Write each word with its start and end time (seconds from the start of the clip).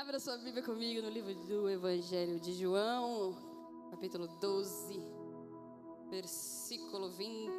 Abra 0.00 0.18
sua 0.18 0.38
Bíblia 0.38 0.62
comigo 0.62 1.02
no 1.02 1.10
livro 1.10 1.34
do 1.44 1.68
Evangelho 1.68 2.40
de 2.40 2.54
João, 2.54 3.36
capítulo 3.90 4.26
12, 4.40 4.98
versículo 6.08 7.10
20. 7.10 7.50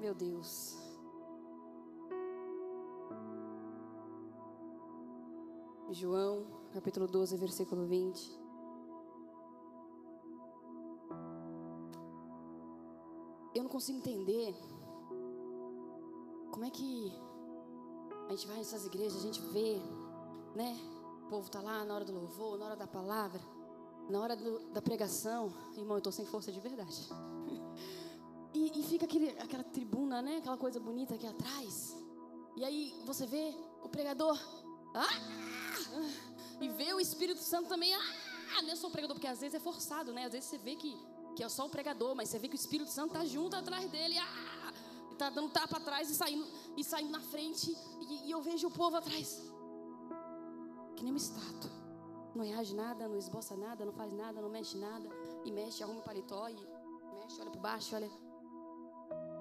Meu 0.00 0.14
Deus. 0.14 0.78
João, 5.90 6.46
capítulo 6.72 7.06
12, 7.08 7.36
versículo 7.36 7.84
20. 7.84 8.40
Eu 13.54 13.64
não 13.64 13.70
consigo 13.70 13.98
entender 13.98 14.56
como 16.50 16.64
é 16.64 16.70
que 16.70 17.12
a 18.28 18.30
gente 18.30 18.46
vai 18.46 18.56
nessas 18.56 18.86
igrejas, 18.86 19.18
a 19.18 19.20
gente 19.20 19.42
vê, 19.52 19.78
né? 20.54 20.78
O 21.26 21.28
povo 21.28 21.50
tá 21.50 21.60
lá 21.60 21.84
na 21.84 21.94
hora 21.94 22.04
do 22.04 22.12
louvor, 22.12 22.58
na 22.58 22.66
hora 22.66 22.76
da 22.76 22.86
palavra, 22.86 23.40
na 24.08 24.20
hora 24.20 24.36
do, 24.36 24.70
da 24.70 24.82
pregação. 24.82 25.52
Irmão, 25.76 25.96
eu 25.96 26.02
tô 26.02 26.12
sem 26.12 26.24
força 26.26 26.52
de 26.52 26.60
verdade. 26.60 27.08
E, 28.56 28.70
e 28.78 28.82
fica 28.84 29.04
aquele, 29.04 29.30
aquela 29.30 29.64
tribuna, 29.64 30.22
né? 30.22 30.36
Aquela 30.36 30.56
coisa 30.56 30.78
bonita 30.78 31.16
aqui 31.16 31.26
atrás. 31.26 31.96
E 32.56 32.64
aí 32.64 32.94
você 33.04 33.26
vê 33.26 33.52
o 33.82 33.88
pregador. 33.88 34.38
Ah! 34.94 35.08
E 36.60 36.68
vê 36.68 36.94
o 36.94 37.00
Espírito 37.00 37.40
Santo 37.40 37.68
também. 37.68 37.92
Ah! 37.92 38.62
Não 38.62 38.70
é 38.70 38.76
só 38.76 38.86
o 38.86 38.90
pregador, 38.92 39.16
porque 39.16 39.26
às 39.26 39.40
vezes 39.40 39.56
é 39.56 39.58
forçado, 39.58 40.12
né? 40.12 40.26
Às 40.26 40.32
vezes 40.32 40.48
você 40.48 40.58
vê 40.58 40.76
que, 40.76 40.96
que 41.34 41.42
é 41.42 41.48
só 41.48 41.66
o 41.66 41.68
pregador, 41.68 42.14
mas 42.14 42.28
você 42.28 42.38
vê 42.38 42.46
que 42.46 42.54
o 42.54 42.56
Espírito 42.56 42.92
Santo 42.92 43.14
tá 43.14 43.24
junto 43.24 43.56
atrás 43.56 43.90
dele. 43.90 44.16
Ah! 44.18 44.72
E 45.10 45.16
tá 45.16 45.30
dando 45.30 45.50
tapa 45.50 45.78
atrás 45.78 46.08
e 46.08 46.14
saindo, 46.14 46.46
e 46.76 46.84
saindo 46.84 47.10
na 47.10 47.20
frente. 47.20 47.76
E, 48.02 48.28
e 48.28 48.30
eu 48.30 48.40
vejo 48.40 48.68
o 48.68 48.70
povo 48.70 48.96
atrás. 48.96 49.42
Que 51.04 51.10
nem 51.10 51.12
uma 51.12 51.18
estátua. 51.18 51.70
Não 52.34 52.42
reage 52.42 52.74
nada, 52.74 53.06
não 53.06 53.18
esboça 53.18 53.54
nada, 53.54 53.84
não 53.84 53.92
faz 53.92 54.10
nada, 54.10 54.40
não 54.40 54.48
mexe 54.48 54.78
nada. 54.78 55.06
E 55.44 55.52
mexe, 55.52 55.82
arruma 55.82 56.00
o 56.00 56.02
paletó 56.02 56.48
e 56.48 56.54
mexe, 57.20 57.38
olha 57.42 57.50
para 57.50 57.60
baixo, 57.60 57.94
olha. 57.94 58.10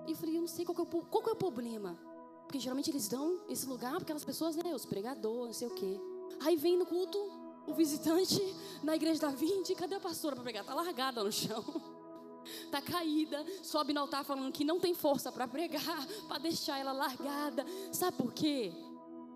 E 0.06 0.12
eu 0.12 0.18
falei, 0.18 0.36
eu 0.36 0.42
não 0.42 0.48
sei 0.48 0.66
qual, 0.66 0.78
é 0.78 0.82
o, 0.82 0.86
qual 0.86 1.24
é 1.26 1.32
o 1.32 1.36
problema. 1.38 1.98
Porque 2.46 2.60
geralmente 2.60 2.92
eles 2.92 3.08
dão 3.08 3.40
esse 3.48 3.66
lugar 3.66 3.94
para 3.94 4.02
aquelas 4.02 4.26
pessoas, 4.26 4.58
né? 4.58 4.76
Os 4.76 4.86
pregadores, 4.86 5.46
não 5.46 5.54
sei 5.54 5.68
o 5.70 5.74
quê. 5.74 6.02
Aí 6.42 6.58
vem 6.58 6.78
no 6.78 6.86
culto 6.86 7.18
o 7.66 7.74
visitante 7.74 8.42
na 8.84 8.98
igreja 8.98 9.22
da 9.22 9.30
Vinde. 9.30 9.74
Cadê 9.74 9.96
a 9.96 10.02
pastora 10.02 10.36
para 10.36 10.44
pregar? 10.44 10.66
Tá 10.66 10.76
largada 10.76 11.24
no 11.24 11.32
chão. 11.32 11.64
Tá 12.70 12.82
caída, 12.82 13.46
sobe 13.62 13.94
no 13.94 14.02
altar 14.02 14.26
falando 14.26 14.52
que 14.52 14.66
não 14.66 14.78
tem 14.78 14.94
força 14.94 15.32
para 15.32 15.48
pregar, 15.48 16.06
para 16.28 16.40
deixar 16.40 16.78
ela 16.78 16.92
largada. 16.92 17.66
Sabe 17.90 18.18
por 18.18 18.34
quê? 18.34 18.74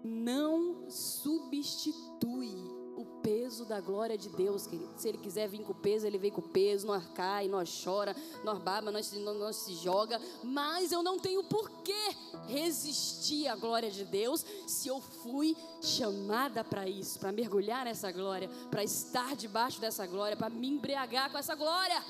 Não 0.03 0.89
substitui 0.89 2.77
o 2.97 3.05
peso 3.21 3.63
da 3.63 3.79
glória 3.79 4.17
de 4.17 4.27
Deus, 4.29 4.65
querido. 4.65 4.91
Se 4.97 5.07
ele 5.07 5.19
quiser 5.19 5.47
vir 5.47 5.63
com 5.63 5.73
peso, 5.73 6.07
ele 6.07 6.17
vem 6.17 6.31
com 6.31 6.41
peso, 6.41 6.87
nós 6.87 7.05
cai, 7.13 7.47
nós 7.47 7.83
chora, 7.83 8.15
nós 8.43 8.57
baba, 8.57 8.91
nós, 8.91 9.11
nós, 9.13 9.55
se 9.55 9.75
joga, 9.75 10.19
mas 10.43 10.91
eu 10.91 11.03
não 11.03 11.19
tenho 11.19 11.43
por 11.43 11.69
que 11.83 12.15
resistir 12.47 13.47
à 13.47 13.55
glória 13.55 13.91
de 13.91 14.03
Deus 14.03 14.43
se 14.65 14.87
eu 14.87 14.99
fui 14.99 15.55
chamada 15.79 16.63
para 16.63 16.89
isso, 16.89 17.19
para 17.19 17.31
mergulhar 17.31 17.85
nessa 17.85 18.11
glória, 18.11 18.49
para 18.71 18.83
estar 18.83 19.35
debaixo 19.35 19.79
dessa 19.79 20.07
glória, 20.07 20.35
para 20.35 20.49
me 20.49 20.67
embriagar 20.67 21.31
com 21.31 21.37
essa 21.37 21.53
glória. 21.53 22.03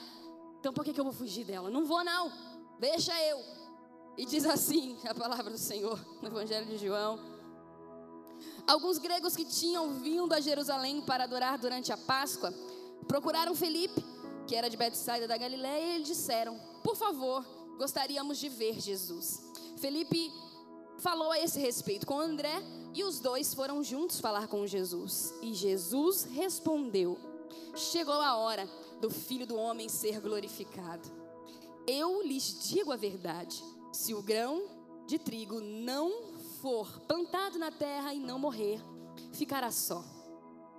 Então 0.59 0.71
por 0.71 0.85
que, 0.85 0.93
que 0.93 0.99
eu 1.01 1.05
vou 1.05 1.13
fugir 1.13 1.43
dela? 1.43 1.69
Não 1.69 1.85
vou 1.85 2.01
não. 2.01 2.31
Deixa 2.79 3.13
eu. 3.23 3.43
E 4.17 4.25
diz 4.25 4.45
assim 4.45 4.97
a 5.05 5.13
palavra 5.13 5.51
do 5.51 5.57
Senhor 5.57 5.99
no 6.21 6.29
Evangelho 6.29 6.65
de 6.65 6.77
João. 6.77 7.36
Alguns 8.67 8.97
gregos 8.97 9.33
que 9.33 9.45
tinham 9.45 9.93
vindo 10.01 10.33
a 10.33 10.41
Jerusalém 10.41 11.01
para 11.01 11.23
adorar 11.23 11.57
durante 11.57 11.93
a 11.93 11.97
Páscoa 11.97 12.53
procuraram 13.07 13.55
Felipe, 13.55 14.03
que 14.45 14.55
era 14.55 14.69
de 14.69 14.75
Betsaida 14.75 15.25
da 15.25 15.37
Galiléia, 15.37 15.95
e 15.95 15.97
lhe 15.99 16.03
disseram: 16.03 16.59
Por 16.83 16.97
favor, 16.97 17.45
gostaríamos 17.77 18.37
de 18.37 18.49
ver 18.49 18.77
Jesus. 18.79 19.41
Felipe 19.77 20.33
falou 20.97 21.31
a 21.31 21.39
esse 21.39 21.59
respeito 21.59 22.05
com 22.05 22.19
André 22.19 22.61
e 22.93 23.05
os 23.05 23.19
dois 23.19 23.53
foram 23.53 23.81
juntos 23.81 24.19
falar 24.19 24.47
com 24.47 24.67
Jesus. 24.67 25.33
E 25.41 25.53
Jesus 25.53 26.25
respondeu: 26.25 27.17
Chegou 27.73 28.19
a 28.19 28.35
hora 28.35 28.67
do 28.99 29.09
filho 29.09 29.47
do 29.47 29.55
homem 29.55 29.87
ser 29.87 30.19
glorificado. 30.19 31.09
Eu 31.87 32.21
lhes 32.21 32.67
digo 32.67 32.91
a 32.91 32.97
verdade: 32.97 33.63
se 33.93 34.13
o 34.13 34.21
grão 34.21 34.63
de 35.05 35.17
trigo 35.17 35.61
não 35.61 36.36
for 36.67 36.99
plantado 37.07 37.57
na 37.57 37.71
terra 37.71 38.13
e 38.13 38.19
não 38.19 38.37
morrer, 38.37 38.81
ficará 39.31 39.71
só. 39.71 40.03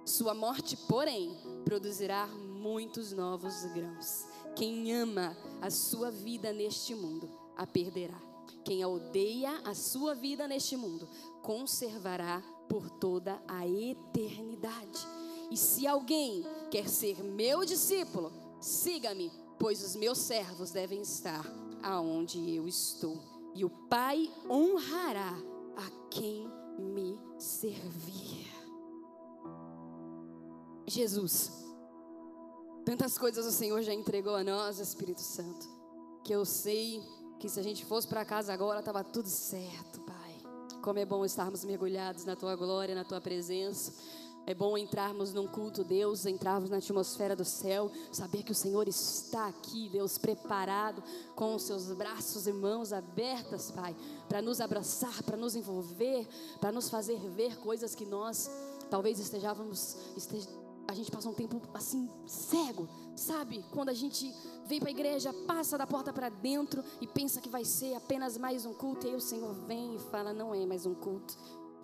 Sua 0.04 0.34
morte, 0.34 0.76
porém, 0.76 1.34
produzirá 1.64 2.26
muitos 2.26 3.10
novos 3.10 3.64
grãos. 3.72 4.26
Quem 4.54 4.92
ama 4.92 5.34
a 5.62 5.70
sua 5.70 6.10
vida 6.10 6.52
neste 6.52 6.94
mundo, 6.94 7.30
a 7.56 7.66
perderá. 7.66 8.20
Quem 8.66 8.84
odeia 8.84 9.62
a 9.64 9.74
sua 9.74 10.14
vida 10.14 10.46
neste 10.46 10.76
mundo, 10.76 11.08
conservará 11.42 12.42
por 12.68 12.90
toda 12.90 13.42
a 13.48 13.66
eternidade. 13.66 15.06
E 15.50 15.56
se 15.56 15.86
alguém 15.86 16.44
quer 16.70 16.86
ser 16.86 17.24
meu 17.24 17.64
discípulo, 17.64 18.30
siga-me, 18.60 19.32
pois 19.58 19.82
os 19.82 19.96
meus 19.96 20.18
servos 20.18 20.70
devem 20.70 21.00
estar 21.00 21.46
aonde 21.82 22.54
eu 22.54 22.68
estou. 22.68 23.16
E 23.54 23.64
o 23.64 23.70
Pai 23.70 24.30
honrará 24.50 25.47
a 25.78 26.10
quem 26.10 26.46
me 26.78 27.18
servir. 27.38 28.46
Jesus, 30.86 31.52
tantas 32.84 33.16
coisas 33.16 33.46
o 33.46 33.52
Senhor 33.52 33.80
já 33.82 33.94
entregou 33.94 34.34
a 34.34 34.42
nós, 34.42 34.78
Espírito 34.78 35.20
Santo, 35.20 35.66
que 36.24 36.32
eu 36.32 36.44
sei 36.44 37.02
que 37.38 37.48
se 37.48 37.60
a 37.60 37.62
gente 37.62 37.84
fosse 37.84 38.08
para 38.08 38.24
casa 38.24 38.52
agora 38.52 38.80
estava 38.80 39.04
tudo 39.04 39.28
certo, 39.28 40.00
Pai. 40.00 40.42
Como 40.82 40.98
é 40.98 41.04
bom 41.04 41.24
estarmos 41.24 41.64
mergulhados 41.64 42.24
na 42.24 42.34
tua 42.34 42.56
glória, 42.56 42.94
na 42.94 43.04
tua 43.04 43.20
presença. 43.20 43.92
É 44.48 44.54
bom 44.54 44.78
entrarmos 44.78 45.34
num 45.34 45.46
culto, 45.46 45.84
Deus, 45.84 46.24
entrarmos 46.24 46.70
na 46.70 46.78
atmosfera 46.78 47.36
do 47.36 47.44
céu, 47.44 47.92
saber 48.10 48.42
que 48.42 48.50
o 48.50 48.54
Senhor 48.54 48.88
está 48.88 49.46
aqui, 49.46 49.90
Deus, 49.90 50.16
preparado, 50.16 51.04
com 51.36 51.54
os 51.54 51.64
seus 51.64 51.92
braços 51.92 52.46
e 52.46 52.52
mãos 52.54 52.90
abertas, 52.90 53.70
Pai, 53.70 53.94
para 54.26 54.40
nos 54.40 54.62
abraçar, 54.62 55.22
para 55.22 55.36
nos 55.36 55.54
envolver, 55.54 56.26
para 56.62 56.72
nos 56.72 56.88
fazer 56.88 57.18
ver 57.28 57.58
coisas 57.58 57.94
que 57.94 58.06
nós 58.06 58.50
talvez 58.88 59.20
estejávamos, 59.20 59.98
estej... 60.16 60.48
a 60.88 60.94
gente 60.94 61.10
passa 61.10 61.28
um 61.28 61.34
tempo 61.34 61.60
assim, 61.74 62.08
cego, 62.26 62.88
sabe? 63.14 63.62
Quando 63.70 63.90
a 63.90 63.94
gente 63.94 64.34
vem 64.64 64.80
para 64.80 64.88
a 64.88 64.92
igreja, 64.92 65.30
passa 65.46 65.76
da 65.76 65.86
porta 65.86 66.10
para 66.10 66.30
dentro 66.30 66.82
e 67.02 67.06
pensa 67.06 67.42
que 67.42 67.50
vai 67.50 67.66
ser 67.66 67.94
apenas 67.96 68.38
mais 68.38 68.64
um 68.64 68.72
culto, 68.72 69.06
e 69.06 69.10
aí 69.10 69.14
o 69.14 69.20
Senhor 69.20 69.52
vem 69.66 69.96
e 69.96 69.98
fala: 69.98 70.32
não 70.32 70.54
é 70.54 70.64
mais 70.64 70.86
um 70.86 70.94
culto, 70.94 71.36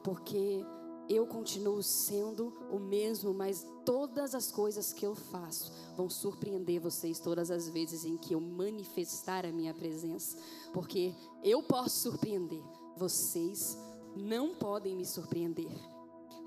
porque 0.02 0.64
eu 1.08 1.26
continuo 1.26 1.82
sendo 1.82 2.52
o 2.70 2.78
mesmo, 2.78 3.34
mas 3.34 3.66
todas 3.84 4.34
as 4.34 4.50
coisas 4.50 4.92
que 4.92 5.04
eu 5.04 5.14
faço 5.14 5.70
vão 5.96 6.08
surpreender 6.08 6.80
vocês 6.80 7.18
todas 7.18 7.50
as 7.50 7.68
vezes 7.68 8.04
em 8.04 8.16
que 8.16 8.34
eu 8.34 8.40
manifestar 8.40 9.44
a 9.44 9.52
minha 9.52 9.74
presença, 9.74 10.36
porque 10.72 11.14
eu 11.42 11.62
posso 11.62 12.10
surpreender, 12.10 12.62
vocês 12.96 13.76
não 14.16 14.54
podem 14.54 14.96
me 14.96 15.04
surpreender. 15.04 15.72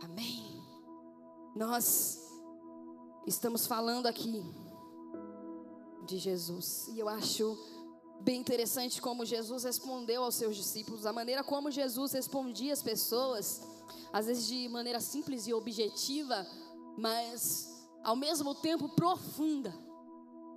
Amém. 0.01 0.61
Nós 1.55 2.19
estamos 3.25 3.67
falando 3.67 4.07
aqui 4.07 4.43
de 6.05 6.17
Jesus, 6.17 6.87
e 6.87 6.99
eu 6.99 7.09
acho 7.09 7.57
bem 8.21 8.39
interessante 8.39 9.01
como 9.01 9.25
Jesus 9.25 9.63
respondeu 9.63 10.23
aos 10.23 10.35
seus 10.35 10.55
discípulos, 10.55 11.05
a 11.05 11.13
maneira 11.13 11.43
como 11.43 11.69
Jesus 11.69 12.13
respondia 12.13 12.73
às 12.73 12.81
pessoas 12.81 13.61
às 14.11 14.25
vezes 14.25 14.45
de 14.47 14.67
maneira 14.69 14.99
simples 14.99 15.47
e 15.47 15.53
objetiva, 15.53 16.45
mas 16.97 17.87
ao 18.03 18.15
mesmo 18.15 18.55
tempo 18.55 18.89
profunda. 18.89 19.73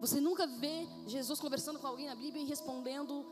Você 0.00 0.20
nunca 0.20 0.46
vê 0.46 0.86
Jesus 1.06 1.38
conversando 1.40 1.78
com 1.78 1.86
alguém 1.86 2.06
na 2.06 2.14
Bíblia 2.14 2.42
e 2.42 2.46
respondendo 2.46 3.26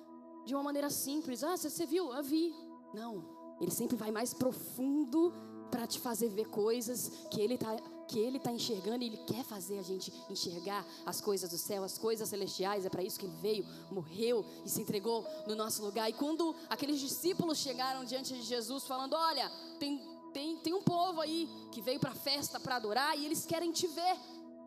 de 0.45 0.55
uma 0.55 0.63
maneira 0.63 0.91
simples: 0.91 1.43
Ah, 1.43 1.57
você 1.57 1.87
viu? 1.87 2.13
Eu 2.13 2.23
vi. 2.23 2.55
Não. 2.93 3.57
Ele 3.61 3.71
sempre 3.71 3.97
vai 3.97 4.11
mais 4.11 4.35
profundo 4.35 5.33
para 5.71 5.87
te 5.87 5.99
fazer 5.99 6.29
ver 6.29 6.49
coisas 6.49 7.11
que 7.31 7.41
ele 7.41 7.55
está 7.55 7.77
que 8.09 8.19
ele 8.19 8.39
tá 8.39 8.51
enxergando 8.51 9.05
e 9.05 9.07
ele 9.07 9.19
quer 9.19 9.45
fazer 9.45 9.79
a 9.79 9.83
gente 9.83 10.13
enxergar 10.31 10.85
as 11.05 11.21
coisas 11.21 11.51
do 11.51 11.59
céu, 11.59 11.85
as 11.85 11.99
coisas 11.99 12.29
celestiais. 12.29 12.85
É 12.85 12.89
para 12.89 13.03
isso 13.03 13.19
que 13.19 13.27
ele 13.27 13.37
veio, 13.41 13.67
morreu 13.91 14.45
e 14.65 14.69
se 14.69 14.81
entregou 14.81 15.25
no 15.47 15.55
nosso 15.55 15.85
lugar. 15.85 16.09
E 16.09 16.15
quando 16.15 16.55
aqueles 16.69 16.99
discípulos 16.99 17.59
chegaram 17.59 18.05
diante 18.05 18.35
de 18.35 18.43
Jesus 18.43 18.85
falando: 18.85 19.15
"Olha, 19.15 19.51
tem 19.79 20.19
tem, 20.33 20.57
tem 20.59 20.75
um 20.75 20.83
povo 20.83 21.21
aí 21.21 21.49
que 21.73 21.81
veio 21.81 21.99
para 21.99 22.11
a 22.11 22.15
festa 22.15 22.61
para 22.61 22.77
adorar 22.77 23.19
e 23.19 23.25
eles 23.25 23.47
querem 23.47 23.73
te 23.73 23.87
ver. 23.87 24.17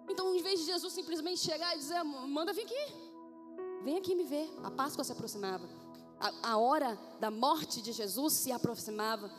Então, 0.09 0.35
em 0.35 0.41
vez 0.41 0.59
de 0.59 0.65
Jesus 0.65 0.91
simplesmente 0.93 1.39
chegar 1.39 1.75
e 1.75 1.79
dizer: 1.79 2.03
Manda 2.03 2.53
vir 2.53 2.63
aqui, 2.63 2.93
vem 3.83 3.97
aqui 3.97 4.15
me 4.15 4.23
ver. 4.23 4.49
A 4.63 4.71
Páscoa 4.71 5.03
se 5.03 5.11
aproximava, 5.11 5.69
a, 6.19 6.51
a 6.51 6.57
hora 6.57 6.97
da 7.19 7.31
morte 7.31 7.81
de 7.81 7.91
Jesus 7.91 8.33
se 8.33 8.51
aproximava. 8.51 9.31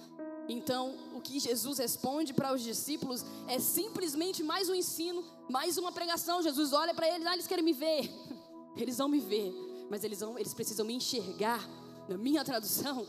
Então, 0.48 0.94
o 1.14 1.20
que 1.20 1.38
Jesus 1.38 1.78
responde 1.78 2.34
para 2.34 2.52
os 2.52 2.62
discípulos 2.62 3.24
é 3.46 3.58
simplesmente 3.58 4.42
mais 4.42 4.68
um 4.68 4.74
ensino, 4.74 5.24
mais 5.48 5.78
uma 5.78 5.92
pregação. 5.92 6.42
Jesus 6.42 6.72
olha 6.72 6.94
para 6.94 7.08
eles, 7.08 7.26
ah, 7.26 7.34
eles 7.34 7.46
querem 7.46 7.64
me 7.64 7.72
ver. 7.72 8.10
Eles 8.74 8.96
vão 8.96 9.06
me 9.06 9.20
ver, 9.20 9.52
mas 9.90 10.02
eles, 10.02 10.20
vão, 10.20 10.38
eles 10.38 10.54
precisam 10.54 10.86
me 10.86 10.94
enxergar, 10.94 11.62
na 12.08 12.16
minha 12.16 12.42
tradução, 12.42 13.06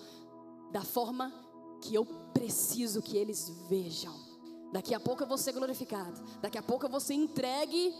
da 0.73 0.81
forma 0.81 1.31
que 1.81 1.95
eu 1.95 2.05
preciso 2.33 3.01
que 3.01 3.15
eles 3.15 3.49
vejam. 3.69 4.13
Daqui 4.73 4.93
a 4.93 4.99
pouco 4.99 5.23
eu 5.23 5.27
vou 5.27 5.37
ser 5.37 5.53
glorificado. 5.53 6.21
Daqui 6.41 6.57
a 6.57 6.61
pouco 6.61 6.85
eu 6.85 6.89
vou 6.89 6.99
ser 6.99 7.13
entregue 7.13 7.93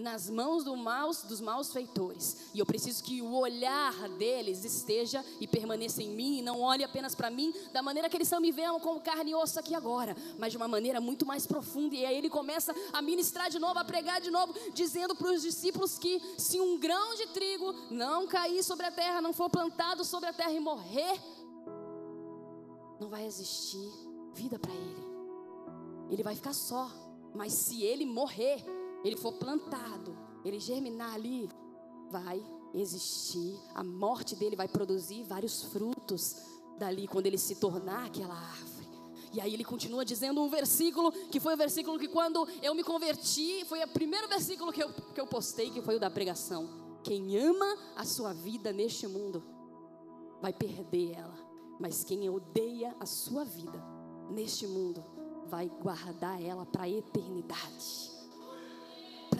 nas 0.00 0.28
mãos 0.28 0.64
do 0.64 0.76
maus, 0.76 1.22
dos 1.22 1.40
maus 1.40 1.72
feitores. 1.72 2.50
E 2.54 2.58
eu 2.58 2.66
preciso 2.66 3.02
que 3.04 3.22
o 3.22 3.34
olhar 3.34 4.08
deles 4.10 4.64
esteja 4.64 5.24
e 5.40 5.46
permaneça 5.46 6.02
em 6.02 6.10
mim, 6.10 6.38
e 6.38 6.42
não 6.42 6.60
olhe 6.60 6.82
apenas 6.82 7.14
para 7.14 7.30
mim 7.30 7.52
da 7.72 7.82
maneira 7.82 8.08
que 8.08 8.16
eles 8.16 8.26
estão 8.26 8.40
me 8.40 8.50
vendo 8.50 8.80
como 8.80 9.00
carne 9.00 9.30
e 9.30 9.34
osso 9.34 9.58
aqui 9.58 9.74
agora, 9.74 10.16
mas 10.38 10.52
de 10.52 10.56
uma 10.56 10.68
maneira 10.68 11.00
muito 11.00 11.24
mais 11.24 11.46
profunda. 11.46 11.94
E 11.94 12.04
aí 12.04 12.16
ele 12.16 12.30
começa 12.30 12.74
a 12.92 13.02
ministrar 13.02 13.50
de 13.50 13.58
novo, 13.58 13.78
a 13.78 13.84
pregar 13.84 14.20
de 14.20 14.30
novo, 14.30 14.54
dizendo 14.72 15.14
para 15.14 15.30
os 15.30 15.42
discípulos 15.42 15.98
que 15.98 16.20
se 16.38 16.60
um 16.60 16.78
grão 16.78 17.14
de 17.14 17.26
trigo 17.28 17.72
não 17.90 18.26
cair 18.26 18.62
sobre 18.62 18.86
a 18.86 18.90
terra, 18.90 19.20
não 19.20 19.32
for 19.32 19.50
plantado 19.50 20.04
sobre 20.04 20.28
a 20.28 20.32
terra 20.32 20.52
e 20.52 20.60
morrer, 20.60 21.20
não 22.98 23.08
vai 23.08 23.26
existir 23.26 23.90
vida 24.34 24.58
para 24.58 24.72
ele. 24.72 25.10
Ele 26.10 26.22
vai 26.22 26.34
ficar 26.34 26.52
só. 26.52 26.90
Mas 27.34 27.52
se 27.52 27.82
ele 27.82 28.04
morrer, 28.04 28.64
ele 29.04 29.16
for 29.16 29.32
plantado, 29.32 30.16
ele 30.44 30.58
germinar 30.58 31.14
ali, 31.14 31.48
vai 32.10 32.42
existir, 32.74 33.58
a 33.74 33.82
morte 33.82 34.36
dele 34.36 34.56
vai 34.56 34.68
produzir 34.68 35.24
vários 35.24 35.62
frutos 35.64 36.36
dali 36.78 37.06
quando 37.06 37.26
ele 37.26 37.38
se 37.38 37.56
tornar 37.56 38.06
aquela 38.06 38.34
árvore. 38.34 38.88
E 39.32 39.40
aí 39.40 39.54
ele 39.54 39.64
continua 39.64 40.04
dizendo 40.04 40.42
um 40.42 40.48
versículo, 40.48 41.12
que 41.30 41.38
foi 41.38 41.54
o 41.54 41.56
versículo 41.56 41.98
que 41.98 42.08
quando 42.08 42.46
eu 42.62 42.74
me 42.74 42.82
converti, 42.82 43.64
foi 43.66 43.82
o 43.82 43.88
primeiro 43.88 44.28
versículo 44.28 44.72
que 44.72 44.82
eu, 44.82 44.92
que 44.92 45.20
eu 45.20 45.26
postei, 45.26 45.70
que 45.70 45.82
foi 45.82 45.96
o 45.96 46.00
da 46.00 46.10
pregação. 46.10 46.68
Quem 47.02 47.38
ama 47.38 47.78
a 47.96 48.04
sua 48.04 48.32
vida 48.32 48.72
neste 48.72 49.06
mundo, 49.06 49.42
vai 50.40 50.52
perder 50.52 51.12
ela. 51.12 51.38
Mas 51.78 52.02
quem 52.02 52.28
odeia 52.28 52.94
a 52.98 53.06
sua 53.06 53.44
vida 53.44 53.82
neste 54.30 54.66
mundo, 54.66 55.02
vai 55.46 55.68
guardar 55.68 56.42
ela 56.42 56.66
para 56.66 56.82
a 56.82 56.88
eternidade 56.88 58.19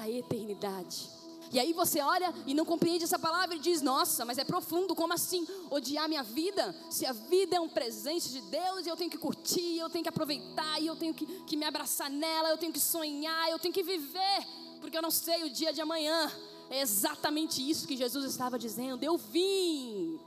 para 0.00 0.04
a 0.04 0.10
eternidade. 0.10 1.10
E 1.52 1.58
aí 1.58 1.72
você 1.74 2.00
olha 2.00 2.32
e 2.46 2.54
não 2.54 2.64
compreende 2.64 3.04
essa 3.04 3.18
palavra 3.18 3.56
e 3.56 3.58
diz: 3.58 3.82
Nossa, 3.82 4.24
mas 4.24 4.38
é 4.38 4.44
profundo, 4.44 4.94
como 4.94 5.12
assim 5.12 5.46
odiar 5.68 6.08
minha 6.08 6.22
vida? 6.22 6.74
Se 6.88 7.04
a 7.04 7.12
vida 7.12 7.56
é 7.56 7.60
um 7.60 7.68
presente 7.68 8.30
de 8.30 8.40
Deus, 8.42 8.86
eu 8.86 8.96
tenho 8.96 9.10
que 9.10 9.18
curtir, 9.18 9.78
eu 9.78 9.90
tenho 9.90 10.02
que 10.02 10.08
aproveitar, 10.08 10.80
e 10.80 10.86
eu 10.86 10.96
tenho 10.96 11.12
que, 11.12 11.26
que 11.44 11.56
me 11.56 11.66
abraçar 11.66 12.08
nela, 12.08 12.48
eu 12.48 12.56
tenho 12.56 12.72
que 12.72 12.80
sonhar, 12.80 13.50
eu 13.50 13.58
tenho 13.58 13.74
que 13.74 13.82
viver, 13.82 14.46
porque 14.80 14.96
eu 14.96 15.02
não 15.02 15.10
sei 15.10 15.44
o 15.44 15.50
dia 15.50 15.72
de 15.72 15.80
amanhã. 15.80 16.32
É 16.70 16.80
exatamente 16.80 17.68
isso 17.68 17.86
que 17.86 17.96
Jesus 17.96 18.24
estava 18.24 18.56
dizendo. 18.56 19.02
Eu 19.02 19.18
vim, 19.18 20.20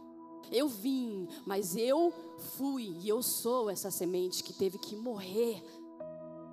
eu 0.51 0.67
vim, 0.67 1.27
mas 1.45 1.75
eu 1.75 2.13
fui 2.57 2.97
e 3.01 3.07
eu 3.07 3.23
sou 3.23 3.69
essa 3.69 3.89
semente 3.89 4.43
que 4.43 4.51
teve 4.51 4.77
que 4.77 4.95
morrer 4.95 5.63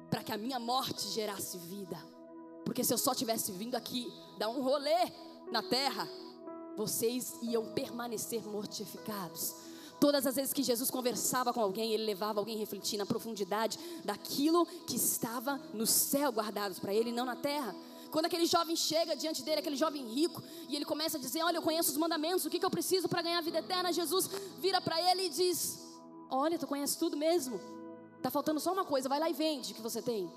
para 0.09 0.23
que 0.23 0.33
a 0.33 0.39
minha 0.39 0.61
morte 0.61 1.09
gerasse 1.09 1.59
vida. 1.59 1.99
Porque 2.71 2.85
se 2.85 2.95
eu 2.95 2.99
só 2.99 3.13
tivesse 3.13 3.51
vindo 3.51 3.75
aqui 3.75 4.13
dar 4.39 4.49
um 4.49 4.63
rolê 4.63 5.11
na 5.51 5.61
terra, 5.61 6.09
vocês 6.77 7.37
iam 7.43 7.73
permanecer 7.73 8.47
mortificados. 8.47 9.57
Todas 9.99 10.25
as 10.25 10.37
vezes 10.37 10.53
que 10.53 10.63
Jesus 10.63 10.89
conversava 10.89 11.53
com 11.53 11.61
alguém, 11.61 11.93
ele 11.93 12.05
levava 12.05 12.39
alguém 12.39 12.55
a 12.55 12.59
refletir 12.61 12.97
na 12.97 13.05
profundidade 13.05 13.77
daquilo 14.05 14.65
que 14.87 14.95
estava 14.95 15.61
no 15.75 15.85
céu 15.85 16.31
guardados 16.31 16.79
para 16.79 16.95
ele, 16.95 17.11
não 17.11 17.25
na 17.25 17.35
terra. 17.35 17.75
Quando 18.13 18.27
aquele 18.27 18.47
jovem 18.47 18.77
chega 18.77 19.17
diante 19.17 19.43
dele, 19.43 19.59
aquele 19.59 19.75
jovem 19.75 20.07
rico, 20.07 20.41
e 20.69 20.77
ele 20.77 20.85
começa 20.85 21.19
a 21.19 21.21
dizer: 21.21 21.43
Olha, 21.43 21.57
eu 21.57 21.63
conheço 21.63 21.91
os 21.91 21.97
mandamentos, 21.97 22.45
o 22.45 22.51
que, 22.51 22.61
que 22.61 22.65
eu 22.65 22.71
preciso 22.71 23.09
para 23.09 23.21
ganhar 23.21 23.39
a 23.39 23.43
vida 23.43 23.59
eterna? 23.59 23.93
Jesus 23.93 24.31
vira 24.61 24.81
para 24.81 25.03
ele 25.11 25.25
e 25.25 25.29
diz: 25.29 25.81
Olha, 26.31 26.57
tu 26.57 26.69
conhece 26.69 26.97
tudo 26.97 27.17
mesmo. 27.17 27.61
Tá 28.23 28.31
faltando 28.31 28.61
só 28.61 28.73
uma 28.73 28.85
coisa, 28.85 29.09
vai 29.09 29.19
lá 29.19 29.29
e 29.29 29.33
vende 29.33 29.73
o 29.73 29.75
que 29.75 29.83
você 29.83 30.01
tem. 30.01 30.31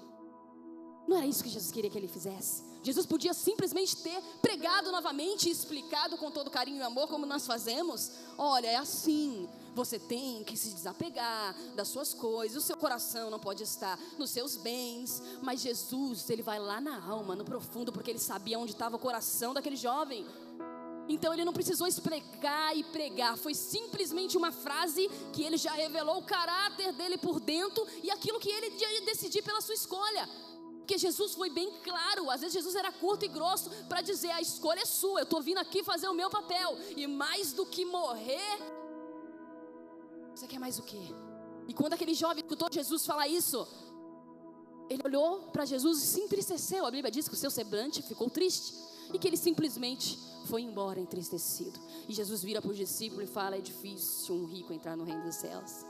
Não 1.07 1.17
era 1.17 1.25
isso 1.25 1.43
que 1.43 1.49
Jesus 1.49 1.71
queria 1.71 1.89
que 1.89 1.97
ele 1.97 2.07
fizesse. 2.07 2.63
Jesus 2.81 3.05
podia 3.05 3.33
simplesmente 3.33 3.95
ter 3.97 4.21
pregado 4.41 4.91
novamente 4.91 5.47
e 5.47 5.51
explicado 5.51 6.17
com 6.17 6.29
todo 6.29 6.51
carinho 6.51 6.79
e 6.79 6.81
amor, 6.81 7.07
como 7.07 7.25
nós 7.25 7.45
fazemos. 7.45 8.11
Olha, 8.37 8.67
é 8.67 8.75
assim. 8.75 9.47
Você 9.73 9.97
tem 9.97 10.43
que 10.43 10.55
se 10.55 10.69
desapegar 10.69 11.55
das 11.75 11.87
suas 11.87 12.13
coisas. 12.13 12.61
O 12.61 12.65
seu 12.65 12.77
coração 12.77 13.29
não 13.29 13.39
pode 13.39 13.63
estar 13.63 13.97
nos 14.17 14.29
seus 14.29 14.57
bens. 14.57 15.21
Mas 15.41 15.61
Jesus, 15.61 16.29
ele 16.29 16.43
vai 16.43 16.59
lá 16.59 16.79
na 16.79 17.03
alma, 17.03 17.35
no 17.35 17.45
profundo, 17.45 17.91
porque 17.91 18.11
ele 18.11 18.19
sabia 18.19 18.59
onde 18.59 18.73
estava 18.73 18.97
o 18.97 18.99
coração 18.99 19.53
daquele 19.53 19.77
jovem. 19.77 20.25
Então 21.07 21.33
ele 21.33 21.43
não 21.43 21.53
precisou 21.53 21.85
explicar 21.85 22.75
e 22.75 22.83
pregar, 22.83 23.37
foi 23.37 23.53
simplesmente 23.53 24.37
uma 24.37 24.53
frase 24.53 25.09
que 25.33 25.43
ele 25.43 25.57
já 25.57 25.73
revelou 25.73 26.19
o 26.19 26.23
caráter 26.23 26.93
dele 26.93 27.17
por 27.17 27.41
dentro 27.41 27.85
e 28.01 28.09
aquilo 28.09 28.39
que 28.39 28.49
ele 28.49 28.69
ia 28.69 29.01
decidir 29.01 29.41
pela 29.41 29.59
sua 29.59 29.75
escolha. 29.75 30.29
Porque 30.83 30.97
Jesus 30.97 31.33
foi 31.33 31.49
bem 31.49 31.71
claro, 31.81 32.29
às 32.29 32.41
vezes 32.41 32.53
Jesus 32.53 32.75
era 32.75 32.91
curto 32.91 33.23
e 33.23 33.29
grosso 33.29 33.69
para 33.87 34.01
dizer: 34.01 34.31
a 34.31 34.41
escolha 34.41 34.81
é 34.81 34.85
sua, 34.85 35.21
eu 35.21 35.23
estou 35.23 35.41
vindo 35.41 35.57
aqui 35.57 35.81
fazer 35.81 36.09
o 36.09 36.13
meu 36.13 36.29
papel, 36.29 36.77
e 36.97 37.07
mais 37.07 37.53
do 37.53 37.65
que 37.65 37.85
morrer, 37.85 38.59
você 40.35 40.45
quer 40.45 40.59
mais 40.59 40.77
o 40.79 40.83
quê? 40.83 41.01
E 41.69 41.73
quando 41.73 41.93
aquele 41.93 42.13
jovem 42.13 42.43
escutou 42.43 42.67
Jesus 42.69 43.05
falar 43.05 43.29
isso, 43.29 43.65
ele 44.89 45.01
olhou 45.05 45.43
para 45.53 45.63
Jesus 45.63 46.03
e 46.03 46.05
se 46.05 46.19
entristeceu. 46.19 46.85
A 46.85 46.91
Bíblia 46.91 47.09
diz 47.09 47.29
que 47.29 47.33
o 47.33 47.37
seu 47.37 47.49
semblante 47.49 48.01
ficou 48.01 48.29
triste 48.29 48.73
e 49.13 49.17
que 49.17 49.25
ele 49.25 49.37
simplesmente 49.37 50.19
foi 50.47 50.63
embora 50.63 50.99
entristecido. 50.99 51.79
E 52.09 52.13
Jesus 52.13 52.43
vira 52.43 52.61
para 52.61 52.71
o 52.71 52.75
discípulo 52.75 53.21
e 53.21 53.27
fala: 53.27 53.55
É 53.55 53.61
difícil 53.61 54.35
um 54.35 54.45
rico 54.45 54.73
entrar 54.73 54.97
no 54.97 55.05
reino 55.05 55.23
dos 55.23 55.35
céus, 55.35 55.85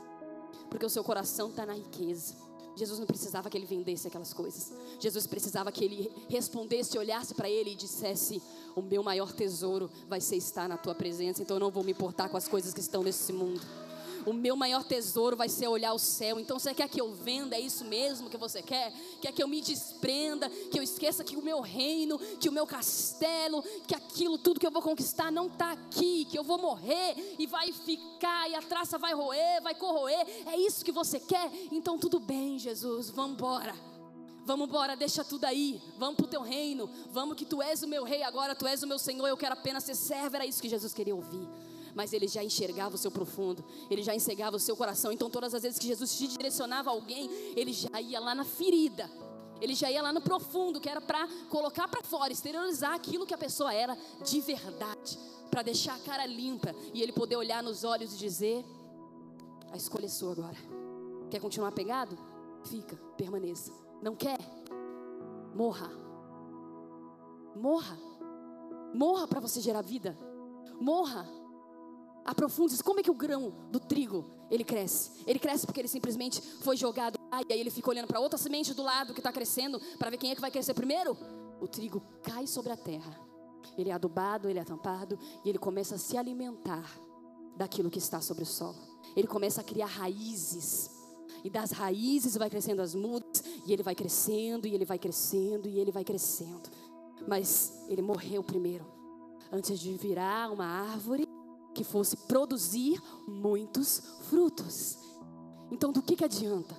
porque 0.70 0.86
o 0.86 0.90
seu 0.90 1.02
coração 1.02 1.50
está 1.50 1.66
na 1.66 1.74
riqueza. 1.74 2.43
Jesus 2.76 2.98
não 2.98 3.06
precisava 3.06 3.48
que 3.48 3.56
ele 3.56 3.66
vendesse 3.66 4.06
aquelas 4.08 4.32
coisas. 4.32 4.72
Jesus 4.98 5.26
precisava 5.26 5.70
que 5.70 5.84
ele 5.84 6.10
respondesse, 6.28 6.98
olhasse 6.98 7.34
para 7.34 7.48
ele 7.48 7.72
e 7.72 7.74
dissesse: 7.74 8.42
O 8.74 8.82
meu 8.82 9.02
maior 9.02 9.32
tesouro 9.32 9.90
vai 10.08 10.20
ser 10.20 10.36
estar 10.36 10.68
na 10.68 10.76
tua 10.76 10.94
presença, 10.94 11.42
então 11.42 11.56
eu 11.56 11.60
não 11.60 11.70
vou 11.70 11.84
me 11.84 11.92
importar 11.92 12.28
com 12.28 12.36
as 12.36 12.48
coisas 12.48 12.74
que 12.74 12.80
estão 12.80 13.02
nesse 13.02 13.32
mundo 13.32 13.60
o 14.26 14.32
meu 14.32 14.56
maior 14.56 14.84
tesouro 14.84 15.36
vai 15.36 15.48
ser 15.48 15.68
olhar 15.68 15.92
o 15.92 15.98
céu. 15.98 16.40
Então 16.40 16.58
você 16.58 16.72
quer 16.74 16.88
que 16.88 17.00
eu 17.00 17.12
venda? 17.12 17.56
É 17.56 17.60
isso 17.60 17.84
mesmo 17.84 18.30
que 18.30 18.36
você 18.36 18.62
quer? 18.62 18.92
Quer 19.20 19.32
que 19.32 19.42
eu 19.42 19.48
me 19.48 19.60
desprenda? 19.60 20.48
Que 20.48 20.78
eu 20.78 20.82
esqueça 20.82 21.24
que 21.24 21.36
o 21.36 21.42
meu 21.42 21.60
reino, 21.60 22.18
que 22.18 22.48
o 22.48 22.52
meu 22.52 22.66
castelo, 22.66 23.62
que 23.86 23.94
aquilo 23.94 24.38
tudo 24.38 24.60
que 24.60 24.66
eu 24.66 24.70
vou 24.70 24.82
conquistar 24.82 25.30
não 25.30 25.46
está 25.46 25.72
aqui, 25.72 26.24
que 26.26 26.38
eu 26.38 26.44
vou 26.44 26.58
morrer 26.58 27.36
e 27.38 27.46
vai 27.46 27.72
ficar 27.72 28.48
e 28.48 28.54
a 28.54 28.62
traça 28.62 28.98
vai 28.98 29.14
roer, 29.14 29.62
vai 29.62 29.74
corroer. 29.74 30.26
É 30.46 30.56
isso 30.56 30.84
que 30.84 30.92
você 30.92 31.20
quer? 31.20 31.50
Então 31.70 31.98
tudo 31.98 32.18
bem, 32.18 32.58
Jesus, 32.58 33.10
vamos 33.10 33.32
embora. 33.32 33.74
Vamos 34.46 34.68
embora, 34.68 34.94
deixa 34.94 35.24
tudo 35.24 35.44
aí. 35.44 35.80
Vamos 35.96 36.16
para 36.16 36.26
o 36.26 36.28
teu 36.28 36.42
reino. 36.42 36.88
Vamos 37.10 37.34
que 37.34 37.46
tu 37.46 37.62
és 37.62 37.82
o 37.82 37.88
meu 37.88 38.04
rei 38.04 38.22
agora, 38.22 38.54
tu 38.54 38.66
és 38.66 38.82
o 38.82 38.86
meu 38.86 38.98
Senhor. 38.98 39.26
Eu 39.26 39.38
quero 39.38 39.54
apenas 39.54 39.84
ser 39.84 39.94
servo. 39.94 40.36
Era 40.36 40.44
isso 40.44 40.60
que 40.60 40.68
Jesus 40.68 40.92
queria 40.92 41.14
ouvir 41.14 41.48
mas 41.94 42.12
ele 42.12 42.26
já 42.26 42.42
enxergava 42.42 42.96
o 42.96 42.98
seu 42.98 43.10
profundo, 43.10 43.64
ele 43.88 44.02
já 44.02 44.14
enxergava 44.14 44.56
o 44.56 44.60
seu 44.60 44.76
coração. 44.76 45.12
Então, 45.12 45.30
todas 45.30 45.54
as 45.54 45.62
vezes 45.62 45.78
que 45.78 45.86
Jesus 45.86 46.16
te 46.16 46.26
direcionava 46.26 46.90
alguém, 46.90 47.30
ele 47.54 47.72
já 47.72 48.00
ia 48.00 48.18
lá 48.18 48.34
na 48.34 48.44
ferida, 48.44 49.10
ele 49.60 49.74
já 49.74 49.90
ia 49.90 50.02
lá 50.02 50.12
no 50.12 50.20
profundo, 50.20 50.80
que 50.80 50.88
era 50.88 51.00
para 51.00 51.28
colocar 51.48 51.86
para 51.88 52.02
fora, 52.02 52.32
exteriorizar 52.32 52.92
aquilo 52.94 53.24
que 53.24 53.34
a 53.34 53.38
pessoa 53.38 53.72
era 53.72 53.96
de 54.24 54.40
verdade, 54.40 55.18
para 55.50 55.62
deixar 55.62 55.94
a 55.94 56.00
cara 56.00 56.26
limpa 56.26 56.74
e 56.92 57.00
ele 57.00 57.12
poder 57.12 57.36
olhar 57.36 57.62
nos 57.62 57.84
olhos 57.84 58.14
e 58.14 58.18
dizer: 58.18 58.64
A 59.70 59.76
escolha 59.76 60.06
é 60.06 60.08
sua 60.08 60.32
agora. 60.32 60.56
Quer 61.30 61.40
continuar 61.40 61.72
pegado? 61.72 62.18
Fica, 62.64 62.96
permaneça. 63.16 63.72
Não 64.02 64.16
quer? 64.16 64.38
Morra. 65.54 65.90
Morra. 67.54 67.96
Morra 68.92 69.28
para 69.28 69.40
você 69.40 69.60
gerar 69.60 69.82
vida. 69.82 70.18
Morra 70.80 71.26
aprofunde 72.24 72.82
como 72.82 73.00
é 73.00 73.02
que 73.02 73.10
o 73.10 73.14
grão 73.14 73.52
do 73.70 73.78
trigo 73.78 74.24
ele 74.50 74.64
cresce? 74.64 75.10
Ele 75.26 75.38
cresce 75.38 75.66
porque 75.66 75.80
ele 75.80 75.88
simplesmente 75.88 76.40
foi 76.40 76.76
jogado 76.76 77.18
e 77.48 77.52
aí 77.52 77.60
ele 77.60 77.70
fica 77.70 77.90
olhando 77.90 78.06
para 78.06 78.20
outra 78.20 78.38
semente 78.38 78.72
do 78.72 78.82
lado 78.82 79.12
que 79.12 79.20
está 79.20 79.32
crescendo 79.32 79.80
para 79.98 80.10
ver 80.10 80.16
quem 80.16 80.30
é 80.30 80.34
que 80.34 80.40
vai 80.40 80.50
crescer 80.50 80.74
primeiro. 80.74 81.16
O 81.60 81.66
trigo 81.66 82.02
cai 82.22 82.46
sobre 82.46 82.72
a 82.72 82.76
terra, 82.76 83.18
ele 83.76 83.90
é 83.90 83.92
adubado, 83.92 84.48
ele 84.48 84.58
é 84.58 84.64
tampado 84.64 85.18
e 85.44 85.48
ele 85.48 85.58
começa 85.58 85.96
a 85.96 85.98
se 85.98 86.16
alimentar 86.16 86.90
daquilo 87.56 87.90
que 87.90 87.98
está 87.98 88.20
sobre 88.20 88.42
o 88.42 88.46
solo. 88.46 88.76
Ele 89.16 89.26
começa 89.26 89.60
a 89.60 89.64
criar 89.64 89.86
raízes 89.86 90.90
e 91.42 91.50
das 91.50 91.70
raízes 91.72 92.36
vai 92.36 92.48
crescendo 92.48 92.80
as 92.80 92.94
mudas 92.94 93.44
e 93.66 93.72
ele 93.72 93.82
vai 93.82 93.94
crescendo 93.94 94.66
e 94.66 94.74
ele 94.74 94.84
vai 94.84 94.98
crescendo 94.98 95.68
e 95.68 95.78
ele 95.78 95.92
vai 95.92 96.04
crescendo. 96.04 96.70
Mas 97.26 97.84
ele 97.88 98.02
morreu 98.02 98.42
primeiro 98.42 98.84
antes 99.52 99.78
de 99.78 99.92
virar 99.96 100.50
uma 100.50 100.64
árvore 100.64 101.23
que 101.74 101.84
fosse 101.84 102.16
produzir 102.16 103.00
muitos 103.26 104.00
frutos. 104.28 104.96
Então, 105.70 105.92
do 105.92 106.00
que, 106.00 106.16
que 106.16 106.24
adianta 106.24 106.74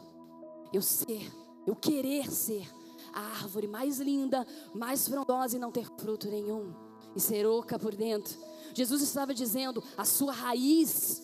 eu 0.73 0.81
ser, 0.81 1.31
eu 1.67 1.75
querer 1.75 2.31
ser 2.31 2.67
a 3.13 3.21
árvore 3.21 3.67
mais 3.67 3.99
linda, 3.99 4.45
mais 4.73 5.07
frondosa 5.07 5.55
e 5.57 5.59
não 5.59 5.71
ter 5.71 5.87
fruto 5.97 6.29
nenhum, 6.29 6.73
e 7.15 7.19
ser 7.19 7.45
oca 7.45 7.77
por 7.77 7.93
dentro? 7.93 8.37
Jesus 8.73 9.01
estava 9.01 9.33
dizendo: 9.33 9.83
a 9.97 10.05
sua 10.05 10.31
raiz 10.31 11.21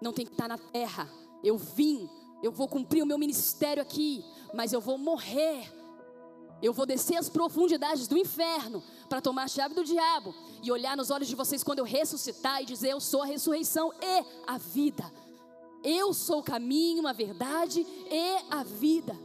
não 0.00 0.12
tem 0.12 0.24
que 0.24 0.32
estar 0.32 0.48
na 0.48 0.58
terra. 0.58 1.10
Eu 1.42 1.58
vim, 1.58 2.08
eu 2.42 2.52
vou 2.52 2.68
cumprir 2.68 3.02
o 3.02 3.06
meu 3.06 3.18
ministério 3.18 3.82
aqui, 3.82 4.24
mas 4.54 4.72
eu 4.72 4.80
vou 4.80 4.96
morrer. 4.96 5.81
Eu 6.62 6.72
vou 6.72 6.86
descer 6.86 7.16
as 7.16 7.28
profundidades 7.28 8.06
do 8.06 8.16
inferno 8.16 8.82
para 9.08 9.20
tomar 9.20 9.44
a 9.44 9.48
chave 9.48 9.74
do 9.74 9.82
diabo 9.82 10.32
e 10.62 10.70
olhar 10.70 10.96
nos 10.96 11.10
olhos 11.10 11.26
de 11.26 11.34
vocês 11.34 11.64
quando 11.64 11.80
eu 11.80 11.84
ressuscitar 11.84 12.62
e 12.62 12.66
dizer: 12.66 12.90
Eu 12.90 13.00
sou 13.00 13.22
a 13.22 13.26
ressurreição 13.26 13.92
e 14.00 14.24
a 14.46 14.58
vida. 14.58 15.04
Eu 15.82 16.14
sou 16.14 16.38
o 16.38 16.42
caminho, 16.42 17.08
a 17.08 17.12
verdade 17.12 17.84
e 17.84 18.36
a 18.48 18.62
vida. 18.62 19.18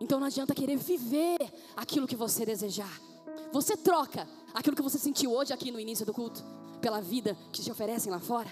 Então 0.00 0.18
não 0.18 0.26
adianta 0.26 0.54
querer 0.54 0.78
viver 0.78 1.38
aquilo 1.76 2.06
que 2.06 2.16
você 2.16 2.46
desejar. 2.46 2.98
Você 3.52 3.76
troca 3.76 4.26
aquilo 4.54 4.74
que 4.74 4.82
você 4.82 4.98
sentiu 4.98 5.32
hoje 5.32 5.52
aqui 5.52 5.70
no 5.70 5.78
início 5.78 6.06
do 6.06 6.14
culto 6.14 6.42
pela 6.80 7.02
vida 7.02 7.36
que 7.52 7.62
te 7.62 7.70
oferecem 7.70 8.10
lá 8.10 8.18
fora. 8.18 8.50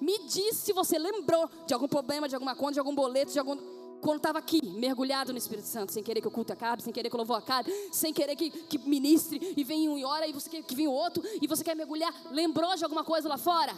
Me 0.00 0.18
diz 0.26 0.56
se 0.56 0.72
você 0.72 0.98
lembrou 0.98 1.48
de 1.66 1.72
algum 1.72 1.86
problema, 1.86 2.28
de 2.28 2.34
alguma 2.34 2.56
conta, 2.56 2.74
de 2.74 2.78
algum 2.80 2.94
boleto, 2.94 3.32
de 3.32 3.38
algum 3.38 3.56
quando 4.00 4.18
estava 4.18 4.38
aqui, 4.38 4.64
mergulhado 4.64 5.32
no 5.32 5.38
Espírito 5.38 5.66
Santo, 5.66 5.92
sem 5.92 6.02
querer 6.02 6.20
que 6.20 6.28
o 6.28 6.30
culto 6.30 6.52
acabe, 6.52 6.82
sem 6.82 6.92
querer 6.92 7.08
que 7.08 7.16
o 7.16 7.18
louvor 7.18 7.38
acabe, 7.38 7.72
sem 7.92 8.12
querer 8.12 8.36
que, 8.36 8.50
que 8.50 8.78
ministre 8.78 9.54
e 9.56 9.64
vem 9.64 9.88
um 9.88 9.98
e 9.98 10.04
hora 10.04 10.26
e 10.26 10.32
você 10.32 10.48
quer 10.48 10.62
que 10.62 10.74
venha 10.74 10.90
o 10.90 10.92
outro 10.92 11.22
e 11.40 11.46
você 11.46 11.64
quer 11.64 11.74
mergulhar, 11.74 12.14
lembrou 12.30 12.74
de 12.76 12.84
alguma 12.84 13.04
coisa 13.04 13.28
lá 13.28 13.36
fora? 13.36 13.74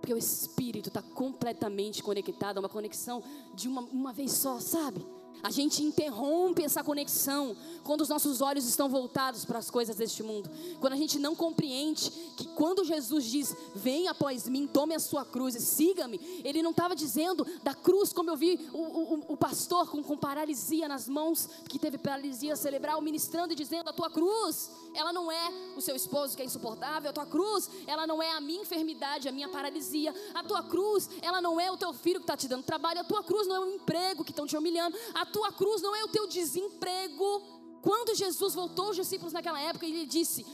Porque 0.00 0.14
o 0.14 0.18
Espírito 0.18 0.88
está 0.88 1.02
completamente 1.02 2.02
conectado, 2.02 2.58
é 2.58 2.60
uma 2.60 2.68
conexão 2.68 3.22
de 3.54 3.68
uma, 3.68 3.82
uma 3.82 4.12
vez 4.12 4.32
só, 4.32 4.60
sabe? 4.60 5.04
A 5.42 5.50
gente 5.50 5.82
interrompe 5.82 6.62
essa 6.62 6.82
conexão 6.82 7.56
quando 7.84 8.02
os 8.02 8.08
nossos 8.08 8.40
olhos 8.40 8.66
estão 8.66 8.88
voltados 8.88 9.44
para 9.44 9.58
as 9.58 9.70
coisas 9.70 9.96
deste 9.96 10.22
mundo. 10.22 10.50
Quando 10.80 10.92
a 10.92 10.96
gente 10.96 11.18
não 11.18 11.34
compreende 11.34 12.10
que 12.36 12.46
quando 12.48 12.84
Jesus 12.84 13.24
diz: 13.24 13.56
Venha 13.74 14.10
após 14.10 14.48
mim, 14.48 14.66
tome 14.66 14.94
a 14.94 14.98
sua 14.98 15.24
cruz 15.24 15.54
e 15.54 15.60
siga-me, 15.60 16.20
ele 16.44 16.62
não 16.62 16.72
estava 16.72 16.94
dizendo 16.94 17.46
da 17.62 17.74
cruz, 17.74 18.12
como 18.12 18.30
eu 18.30 18.36
vi 18.36 18.68
o, 18.72 18.78
o, 18.78 19.24
o 19.32 19.36
pastor 19.36 19.88
com, 19.88 20.02
com, 20.02 20.16
paralisia 20.16 20.88
nas 20.88 21.08
mãos, 21.08 21.48
que 21.68 21.78
teve 21.78 21.98
paralisia 21.98 22.56
cerebral, 22.56 23.00
ministrando 23.00 23.52
e 23.52 23.56
dizendo: 23.56 23.88
A 23.88 23.92
tua 23.92 24.10
cruz, 24.10 24.70
ela 24.94 25.12
não 25.12 25.30
é 25.30 25.52
o 25.76 25.80
seu 25.80 25.94
esposo 25.94 26.36
que 26.36 26.42
é 26.42 26.44
insuportável, 26.44 27.10
a 27.10 27.12
tua 27.12 27.26
cruz, 27.26 27.70
ela 27.86 28.06
não 28.06 28.22
é 28.22 28.32
a 28.32 28.40
minha 28.40 28.62
enfermidade, 28.62 29.28
a 29.28 29.32
minha 29.32 29.48
paralisia, 29.48 30.14
a 30.34 30.42
tua 30.42 30.62
cruz, 30.62 31.08
ela 31.22 31.40
não 31.40 31.60
é 31.60 31.70
o 31.70 31.76
teu 31.76 31.92
filho 31.92 32.20
que 32.20 32.24
está 32.24 32.36
te 32.36 32.48
dando 32.48 32.64
trabalho, 32.64 33.00
a 33.00 33.04
tua 33.04 33.22
cruz 33.22 33.46
não 33.46 33.56
é 33.56 33.60
o 33.60 33.74
emprego 33.74 34.24
que 34.24 34.32
estão 34.32 34.46
te 34.46 34.56
humilhando, 34.56 34.96
a 35.14 35.24
tua 35.28 35.52
cruz 35.52 35.80
não 35.82 35.94
é 35.94 36.04
o 36.04 36.08
teu 36.08 36.26
desemprego. 36.26 37.42
Quando 37.82 38.16
Jesus 38.16 38.54
voltou 38.54 38.90
os 38.90 38.96
discípulos 38.96 39.32
naquela 39.32 39.60
época, 39.60 39.86
ele 39.86 40.06
disse: 40.06 40.44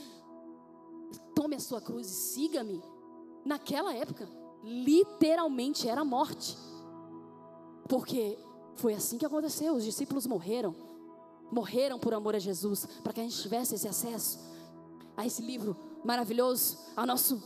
Tome 1.33 1.55
a 1.55 1.59
sua 1.59 1.81
cruz 1.81 2.07
e 2.07 2.13
siga-me. 2.13 2.83
Naquela 3.43 3.93
época, 3.93 4.29
literalmente 4.63 5.87
era 5.87 6.03
morte. 6.03 6.57
Porque 7.87 8.37
foi 8.75 8.93
assim 8.93 9.17
que 9.17 9.25
aconteceu. 9.25 9.75
Os 9.75 9.83
discípulos 9.83 10.25
morreram. 10.25 10.75
Morreram 11.51 11.99
por 11.99 12.13
amor 12.13 12.35
a 12.35 12.39
Jesus, 12.39 12.87
para 13.03 13.13
que 13.13 13.19
a 13.19 13.23
gente 13.23 13.39
tivesse 13.41 13.75
esse 13.75 13.87
acesso 13.87 14.39
a 15.15 15.25
esse 15.25 15.41
livro 15.41 15.75
maravilhoso, 16.03 16.77
ao 16.95 17.05
nosso, 17.05 17.41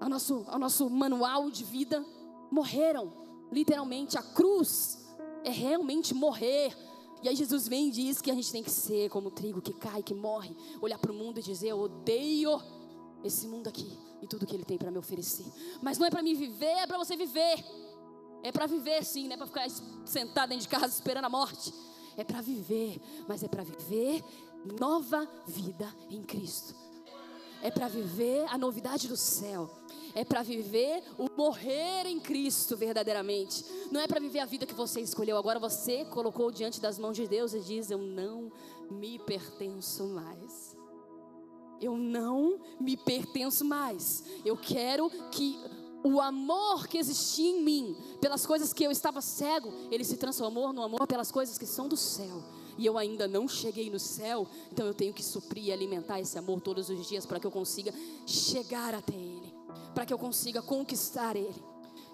ao 0.00 0.08
nosso, 0.08 0.44
ao 0.48 0.58
nosso 0.58 0.90
manual 0.90 1.50
de 1.50 1.64
vida. 1.64 2.04
Morreram, 2.50 3.12
literalmente. 3.50 4.18
A 4.18 4.22
cruz 4.22 5.01
é 5.44 5.50
realmente 5.50 6.14
morrer. 6.14 6.76
E 7.22 7.28
aí 7.28 7.36
Jesus 7.36 7.68
vem 7.68 7.88
e 7.88 7.90
diz 7.90 8.20
que 8.20 8.30
a 8.30 8.34
gente 8.34 8.50
tem 8.50 8.62
que 8.62 8.70
ser 8.70 9.08
como 9.08 9.28
o 9.28 9.30
trigo 9.30 9.62
que 9.62 9.72
cai, 9.72 10.02
que 10.02 10.14
morre, 10.14 10.56
olhar 10.80 10.98
para 10.98 11.12
o 11.12 11.14
mundo 11.14 11.38
e 11.38 11.42
dizer: 11.42 11.68
Eu 11.68 11.80
odeio 11.80 12.60
esse 13.22 13.46
mundo 13.46 13.68
aqui 13.68 13.96
e 14.20 14.26
tudo 14.26 14.46
que 14.46 14.54
ele 14.54 14.64
tem 14.64 14.76
para 14.76 14.90
me 14.90 14.98
oferecer. 14.98 15.46
Mas 15.80 15.98
não 15.98 16.06
é 16.06 16.10
para 16.10 16.22
mim 16.22 16.34
viver, 16.34 16.66
é 16.66 16.86
para 16.86 16.98
você 16.98 17.16
viver. 17.16 17.64
É 18.42 18.50
para 18.50 18.66
viver 18.66 19.04
sim, 19.04 19.28
não 19.28 19.34
é 19.34 19.36
para 19.36 19.46
ficar 19.46 19.68
sentado 20.04 20.48
dentro 20.48 20.64
de 20.64 20.68
casa 20.68 20.86
esperando 20.86 21.26
a 21.26 21.28
morte. 21.28 21.72
É 22.16 22.24
para 22.24 22.40
viver, 22.40 23.00
mas 23.28 23.42
é 23.42 23.48
para 23.48 23.62
viver 23.62 24.22
nova 24.80 25.28
vida 25.46 25.88
em 26.10 26.22
Cristo. 26.22 26.74
É 27.62 27.70
para 27.70 27.86
viver 27.86 28.44
a 28.48 28.58
novidade 28.58 29.06
do 29.06 29.16
céu 29.16 29.70
é 30.14 30.24
para 30.24 30.42
viver 30.42 31.02
o 31.18 31.28
morrer 31.36 32.06
em 32.06 32.20
Cristo 32.20 32.76
verdadeiramente. 32.76 33.64
Não 33.90 34.00
é 34.00 34.06
para 34.06 34.20
viver 34.20 34.40
a 34.40 34.44
vida 34.44 34.66
que 34.66 34.74
você 34.74 35.00
escolheu. 35.00 35.36
Agora 35.36 35.58
você 35.58 36.04
colocou 36.04 36.50
diante 36.50 36.80
das 36.80 36.98
mãos 36.98 37.16
de 37.16 37.26
Deus 37.26 37.54
e 37.54 37.60
diz: 37.60 37.90
Eu 37.90 37.98
não 37.98 38.50
me 38.90 39.18
pertenço 39.18 40.06
mais. 40.06 40.76
Eu 41.80 41.96
não 41.96 42.60
me 42.78 42.96
pertenço 42.96 43.64
mais. 43.64 44.22
Eu 44.44 44.56
quero 44.56 45.10
que 45.30 45.58
o 46.04 46.20
amor 46.20 46.86
que 46.86 46.98
existia 46.98 47.50
em 47.50 47.62
mim, 47.62 47.96
pelas 48.20 48.46
coisas 48.46 48.72
que 48.72 48.84
eu 48.84 48.90
estava 48.90 49.20
cego, 49.20 49.72
ele 49.90 50.04
se 50.04 50.16
transformou 50.16 50.72
no 50.72 50.82
amor 50.82 51.06
pelas 51.06 51.30
coisas 51.30 51.58
que 51.58 51.66
são 51.66 51.88
do 51.88 51.96
céu. 51.96 52.42
E 52.78 52.86
eu 52.86 52.96
ainda 52.96 53.28
não 53.28 53.46
cheguei 53.46 53.90
no 53.90 53.98
céu, 53.98 54.48
então 54.70 54.86
eu 54.86 54.94
tenho 54.94 55.12
que 55.12 55.22
suprir 55.22 55.64
e 55.64 55.72
alimentar 55.72 56.20
esse 56.20 56.38
amor 56.38 56.60
todos 56.60 56.88
os 56.88 57.06
dias 57.06 57.26
para 57.26 57.38
que 57.38 57.46
eu 57.46 57.50
consiga 57.50 57.92
chegar 58.26 58.94
até 58.94 59.14
Ele 59.14 59.41
para 59.94 60.06
que 60.06 60.12
eu 60.12 60.18
consiga 60.18 60.62
conquistar 60.62 61.36
Ele. 61.36 61.62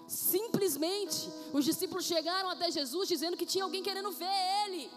Simplesmente, 0.07 1.29
os 1.53 1.63
discípulos 1.63 2.05
chegaram 2.05 2.49
até 2.49 2.71
Jesus 2.71 3.07
dizendo 3.07 3.37
que 3.37 3.45
tinha 3.45 3.63
alguém 3.63 3.83
querendo 3.83 4.11
ver 4.11 4.37
Ele. 4.65 4.89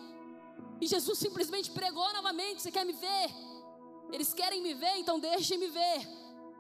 E 0.81 0.87
Jesus 0.87 1.19
simplesmente 1.19 1.71
pregou 1.71 2.13
novamente: 2.13 2.63
Você 2.63 2.71
quer 2.71 2.85
me 2.85 2.93
ver? 2.93 3.31
Eles 4.11 4.33
querem 4.35 4.63
me 4.63 4.75
ver, 4.75 4.97
então 4.99 5.19
deixem-me 5.19 5.69
ver. 5.69 6.09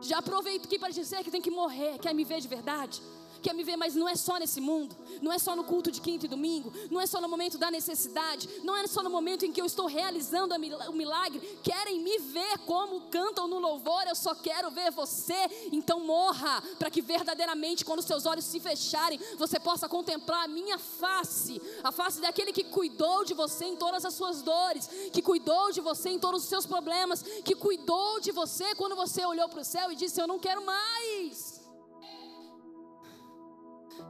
Já 0.01 0.19
aproveito 0.19 0.67
aqui 0.67 0.79
para 0.79 0.91
dizer 0.91 1.23
que 1.25 1.31
tem 1.31 1.41
que 1.41 1.51
morrer. 1.51 1.99
Quer 1.99 2.15
me 2.15 2.25
ver 2.25 2.41
de 2.41 2.49
verdade? 2.49 3.03
Quer 3.43 3.53
me 3.55 3.65
ver, 3.65 3.77
mas 3.77 3.95
não 3.95 4.09
é 4.09 4.15
só 4.15 4.39
nesse 4.39 4.61
mundo, 4.61 4.97
não 5.21 5.33
é 5.33 5.39
só 5.39 5.55
no 5.57 5.65
culto 5.65 5.91
de 5.91 6.01
quinta 6.01 6.27
e 6.27 6.29
domingo, 6.29 6.73
não 6.91 7.01
é 7.01 7.07
só 7.07 7.21
no 7.21 7.29
momento 7.29 7.59
da 7.59 7.71
necessidade, 7.71 8.49
não 8.63 8.77
é 8.77 8.87
só 8.87 9.03
no 9.03 9.11
momento 9.11 9.45
em 9.45 9.53
que 9.53 9.61
eu 9.61 9.67
estou 9.67 9.87
realizando 9.87 10.55
o 10.55 10.93
milagre. 10.93 11.41
Querem 11.63 12.01
me 12.01 12.19
ver 12.19 12.59
como 12.67 13.09
cantam 13.09 13.49
no 13.49 13.59
louvor, 13.59 14.05
eu 14.07 14.15
só 14.15 14.35
quero 14.35 14.71
ver 14.71 14.91
você. 14.91 15.35
Então 15.73 16.01
morra, 16.01 16.63
para 16.79 16.91
que 16.91 17.03
verdadeiramente, 17.03 17.85
quando 17.85 18.03
seus 18.03 18.25
olhos 18.27 18.45
se 18.45 18.61
fecharem, 18.61 19.19
você 19.37 19.59
possa 19.59 19.89
contemplar 19.89 20.45
a 20.45 20.49
minha 20.49 20.79
face, 20.79 21.61
a 21.83 21.91
face 21.91 22.21
daquele 22.21 22.53
que 22.53 22.65
cuidou 22.65 23.25
de 23.25 23.35
você 23.35 23.65
em 23.65 23.77
todas 23.77 24.05
as 24.05 24.15
suas 24.15 24.43
dores, 24.43 24.89
que 25.13 25.21
cuidou 25.21 25.73
de 25.73 25.81
você 25.81 26.11
em 26.11 26.19
todos 26.19 26.43
os 26.43 26.49
seus 26.49 26.67
problemas, 26.67 27.23
que 27.45 27.55
cuidou 27.55 28.21
de 28.21 28.31
você 28.31 28.75
quando 28.75 28.95
você 28.95 29.25
olhou 29.25 29.49
para 29.49 29.61
o 29.61 29.65
céu 29.65 29.91
e 29.91 29.97
disse: 29.97 30.21
Eu 30.21 30.27
não 30.27 30.39
quero 30.39 30.65
mais. 30.65 31.12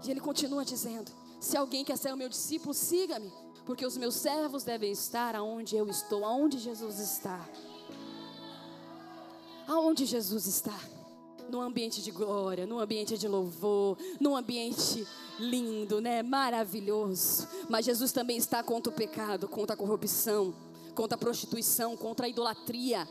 E 0.05 0.11
ele 0.11 0.21
continua 0.21 0.65
dizendo: 0.65 1.11
Se 1.41 1.57
alguém 1.57 1.85
quer 1.85 1.97
ser 1.97 2.13
o 2.13 2.17
meu 2.17 2.29
discípulo, 2.29 2.75
siga-me, 2.75 3.33
porque 3.65 3.87
os 3.87 3.97
meus 3.97 4.15
servos 4.15 4.65
devem 4.65 4.91
estar 4.93 5.35
aonde 5.35 5.77
eu 5.77 5.89
estou, 5.89 6.25
aonde 6.25 6.59
Jesus 6.59 6.99
está. 6.99 7.49
Aonde 9.67 10.05
Jesus 10.05 10.47
está? 10.47 10.79
No 11.49 11.61
ambiente 11.61 12.03
de 12.03 12.11
glória, 12.11 12.67
no 12.67 12.79
ambiente 12.79 13.17
de 13.19 13.29
louvor, 13.29 13.97
no 14.21 14.37
ambiente 14.37 15.07
lindo, 15.39 16.01
né? 16.01 16.23
Maravilhoso. 16.23 17.49
Mas 17.69 17.85
Jesus 17.85 18.13
também 18.13 18.37
está 18.37 18.63
contra 18.63 18.93
o 18.93 18.97
pecado, 18.97 19.49
contra 19.49 19.75
a 19.75 19.77
corrupção, 19.77 20.55
contra 20.95 21.17
a 21.17 21.19
prostituição, 21.19 21.97
contra 21.97 22.27
a 22.27 22.29
idolatria, 22.29 23.09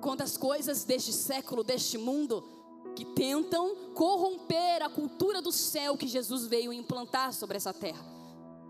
contra 0.00 0.24
as 0.24 0.36
coisas 0.36 0.84
deste 0.84 1.12
século, 1.12 1.64
deste 1.64 1.98
mundo 1.98 2.57
que 2.98 3.04
tentam 3.04 3.76
corromper 3.94 4.82
a 4.82 4.88
cultura 4.88 5.40
do 5.40 5.52
céu 5.52 5.96
que 5.96 6.08
Jesus 6.08 6.48
veio 6.48 6.72
implantar 6.72 7.32
sobre 7.32 7.56
essa 7.56 7.72
terra 7.72 8.04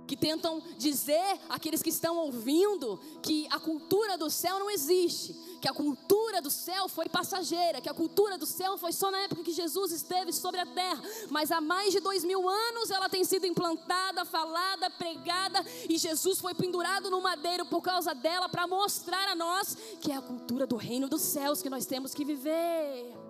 que 0.06 0.16
tentam 0.16 0.62
dizer 0.78 1.38
àqueles 1.50 1.82
que 1.82 1.90
estão 1.90 2.16
ouvindo 2.16 2.99
que 3.23 3.47
a 3.50 3.58
cultura 3.58 4.16
do 4.16 4.30
céu 4.30 4.58
não 4.58 4.70
existe, 4.70 5.35
que 5.61 5.68
a 5.68 5.73
cultura 5.73 6.40
do 6.40 6.50
céu 6.50 6.88
foi 6.88 7.11
passageira, 7.11 7.80
que 7.80 7.90
a 7.90 7.94
cultura 7.94 8.38
do 8.38 8.47
céu 8.47 8.78
foi 8.78 8.90
só 8.90 9.11
na 9.11 9.18
época 9.18 9.42
que 9.42 9.52
Jesus 9.52 9.92
esteve 9.92 10.32
sobre 10.32 10.61
a 10.61 10.66
terra, 10.66 11.02
mas 11.28 11.52
há 11.52 11.61
mais 11.61 11.92
de 11.92 12.00
dois 12.00 12.25
mil 12.25 12.49
anos 12.49 12.90
ela 12.90 13.08
tem 13.11 13.23
sido 13.23 13.47
implantada, 13.47 14.25
falada, 14.25 14.90
pregada, 14.90 15.62
e 15.88 15.99
Jesus 15.99 16.38
foi 16.38 16.54
pendurado 16.54 17.11
no 17.11 17.20
madeiro 17.20 17.66
por 17.66 17.82
causa 17.82 18.14
dela 18.14 18.49
para 18.49 18.66
mostrar 18.66 19.28
a 19.28 19.35
nós 19.35 19.76
que 20.00 20.11
é 20.11 20.16
a 20.16 20.23
cultura 20.23 20.66
do 20.66 20.76
reino 20.76 21.06
dos 21.06 21.20
céus 21.20 21.61
que 21.61 21.68
nós 21.68 21.85
temos 21.85 22.14
que 22.14 22.25
viver. 22.25 23.27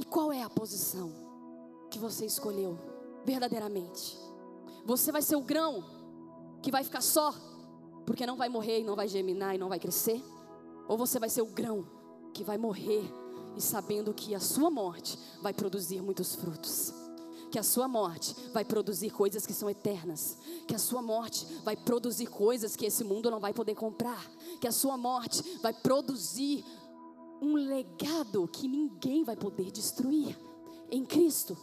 E 0.00 0.04
qual 0.04 0.32
é 0.32 0.42
a 0.42 0.48
posição 0.48 1.12
que 1.90 1.98
você 1.98 2.24
escolheu 2.24 2.78
verdadeiramente? 3.22 4.18
Você 4.86 5.12
vai 5.12 5.20
ser 5.20 5.36
o 5.36 5.42
grão 5.42 5.84
que 6.62 6.70
vai 6.70 6.82
ficar 6.82 7.02
só, 7.02 7.34
porque 8.06 8.24
não 8.24 8.34
vai 8.34 8.48
morrer 8.48 8.80
e 8.80 8.82
não 8.82 8.96
vai 8.96 9.06
germinar 9.06 9.54
e 9.54 9.58
não 9.58 9.68
vai 9.68 9.78
crescer? 9.78 10.24
Ou 10.88 10.96
você 10.96 11.18
vai 11.18 11.28
ser 11.28 11.42
o 11.42 11.52
grão 11.52 11.86
que 12.32 12.42
vai 12.42 12.56
morrer 12.56 13.04
e 13.54 13.60
sabendo 13.60 14.14
que 14.14 14.34
a 14.34 14.40
sua 14.40 14.70
morte 14.70 15.18
vai 15.42 15.52
produzir 15.52 16.00
muitos 16.00 16.34
frutos? 16.34 16.94
que 17.50 17.58
a 17.58 17.62
sua 17.62 17.88
morte 17.88 18.34
vai 18.52 18.64
produzir 18.64 19.10
coisas 19.10 19.44
que 19.44 19.52
são 19.52 19.68
eternas, 19.68 20.38
que 20.66 20.74
a 20.74 20.78
sua 20.78 21.02
morte 21.02 21.44
vai 21.64 21.76
produzir 21.76 22.26
coisas 22.26 22.76
que 22.76 22.86
esse 22.86 23.02
mundo 23.02 23.30
não 23.30 23.40
vai 23.40 23.52
poder 23.52 23.74
comprar, 23.74 24.24
que 24.60 24.68
a 24.68 24.72
sua 24.72 24.96
morte 24.96 25.42
vai 25.60 25.72
produzir 25.72 26.64
um 27.40 27.54
legado 27.54 28.46
que 28.48 28.68
ninguém 28.68 29.24
vai 29.24 29.36
poder 29.36 29.70
destruir 29.70 30.36
em 30.90 31.04
Cristo. 31.04 31.56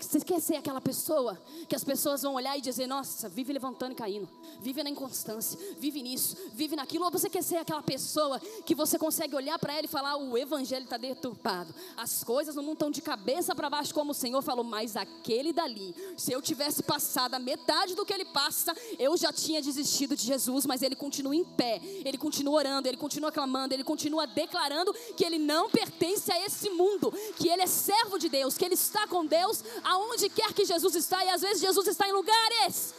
Você 0.00 0.20
quer 0.20 0.40
ser 0.40 0.56
aquela 0.56 0.80
pessoa 0.80 1.40
que 1.68 1.74
as 1.74 1.82
pessoas 1.82 2.22
vão 2.22 2.34
olhar 2.34 2.56
e 2.56 2.60
dizer: 2.60 2.86
Nossa, 2.86 3.28
vive 3.28 3.52
levantando 3.52 3.92
e 3.92 3.94
caindo, 3.94 4.28
vive 4.60 4.82
na 4.82 4.90
inconstância, 4.90 5.58
vive 5.78 6.02
nisso, 6.02 6.36
vive 6.54 6.76
naquilo. 6.76 7.04
Ou 7.04 7.10
você 7.10 7.28
quer 7.28 7.42
ser 7.42 7.56
aquela 7.56 7.82
pessoa 7.82 8.40
que 8.64 8.74
você 8.74 8.98
consegue 8.98 9.34
olhar 9.34 9.58
para 9.58 9.72
ela 9.72 9.84
e 9.84 9.88
falar: 9.88 10.16
O 10.16 10.38
evangelho 10.38 10.84
está 10.84 10.96
deturpado, 10.96 11.74
as 11.96 12.22
coisas 12.22 12.54
não 12.54 12.72
estão 12.72 12.90
de 12.90 13.02
cabeça 13.02 13.54
para 13.54 13.68
baixo, 13.68 13.92
como 13.92 14.12
o 14.12 14.14
Senhor 14.14 14.40
falou, 14.40 14.64
mas 14.64 14.96
aquele 14.96 15.52
dali, 15.52 15.94
se 16.16 16.32
eu 16.32 16.40
tivesse 16.40 16.82
passado 16.82 17.34
a 17.34 17.38
metade 17.38 17.94
do 17.94 18.06
que 18.06 18.12
ele 18.12 18.24
passa, 18.26 18.74
eu 18.98 19.16
já 19.16 19.32
tinha 19.32 19.60
desistido 19.60 20.14
de 20.14 20.24
Jesus, 20.24 20.64
mas 20.64 20.82
ele 20.82 20.94
continua 20.94 21.34
em 21.34 21.44
pé, 21.44 21.80
ele 22.04 22.16
continua 22.16 22.54
orando, 22.54 22.86
ele 22.86 22.96
continua 22.96 23.32
clamando, 23.32 23.74
ele 23.74 23.84
continua 23.84 24.26
declarando 24.26 24.94
que 25.16 25.24
ele 25.24 25.38
não 25.38 25.68
pertence 25.68 26.30
a 26.30 26.44
esse 26.46 26.70
mundo, 26.70 27.12
que 27.36 27.48
ele 27.48 27.62
é 27.62 27.66
servo 27.66 28.18
de 28.18 28.28
Deus, 28.28 28.56
que 28.56 28.64
ele 28.64 28.74
está 28.74 29.06
com 29.06 29.26
Deus 29.26 29.64
aonde 29.92 30.28
quer 30.28 30.52
que 30.52 30.64
Jesus 30.64 30.94
está, 30.94 31.24
e 31.24 31.30
às 31.30 31.40
vezes 31.40 31.60
Jesus 31.60 31.86
está 31.88 32.06
em 32.06 32.12
lugares 32.12 32.94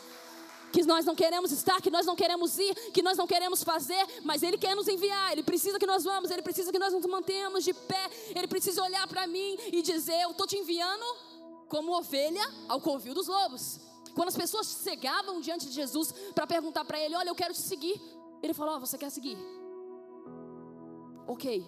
que 0.72 0.84
nós 0.86 1.05
não 1.05 1.15
queremos 1.15 1.51
estar, 1.51 1.81
que 1.81 1.89
nós 1.89 2.05
não 2.05 2.15
queremos 2.15 2.58
ir, 2.58 2.74
que 2.91 3.01
nós 3.01 3.17
não 3.17 3.27
queremos 3.27 3.63
fazer, 3.63 4.03
mas 4.24 4.41
Ele 4.41 4.58
quer 4.58 4.75
nos 4.75 4.88
enviar, 4.88 5.31
Ele 5.31 5.43
precisa 5.43 5.77
que 5.79 5.86
nós 5.86 6.03
vamos, 6.03 6.31
Ele 6.31 6.41
precisa 6.41 6.72
que 6.72 6.79
nós 6.79 6.93
nos 6.93 7.05
mantenhamos 7.05 7.63
de 7.63 7.74
pé, 7.74 8.10
Ele 8.36 8.48
precisa 8.48 8.84
olhar 8.84 9.08
para 9.08 9.27
mim 9.27 9.58
e 9.72 9.81
dizer: 9.81 10.19
Eu 10.22 10.31
estou 10.31 10.48
te 10.48 10.58
enviando 10.58 11.05
como 11.67 11.96
ovelha 11.96 12.46
ao 12.67 12.81
covil 12.81 13.13
dos 13.13 13.27
lobos. 13.27 13.79
Quando 14.15 14.29
as 14.29 14.36
pessoas 14.36 14.81
chegavam 14.84 15.39
diante 15.39 15.67
de 15.67 15.74
Jesus 15.74 16.12
para 16.34 16.48
perguntar 16.48 16.86
para 16.86 17.00
Ele: 17.00 17.15
Olha, 17.15 17.29
eu 17.29 17.36
quero 17.36 17.53
te 17.53 17.62
seguir, 17.62 18.01
Ele 18.41 18.53
falou: 18.53 18.75
oh, 18.75 18.79
Você 18.79 18.98
quer 18.98 19.12
seguir? 19.12 19.38
Ok, 21.27 21.65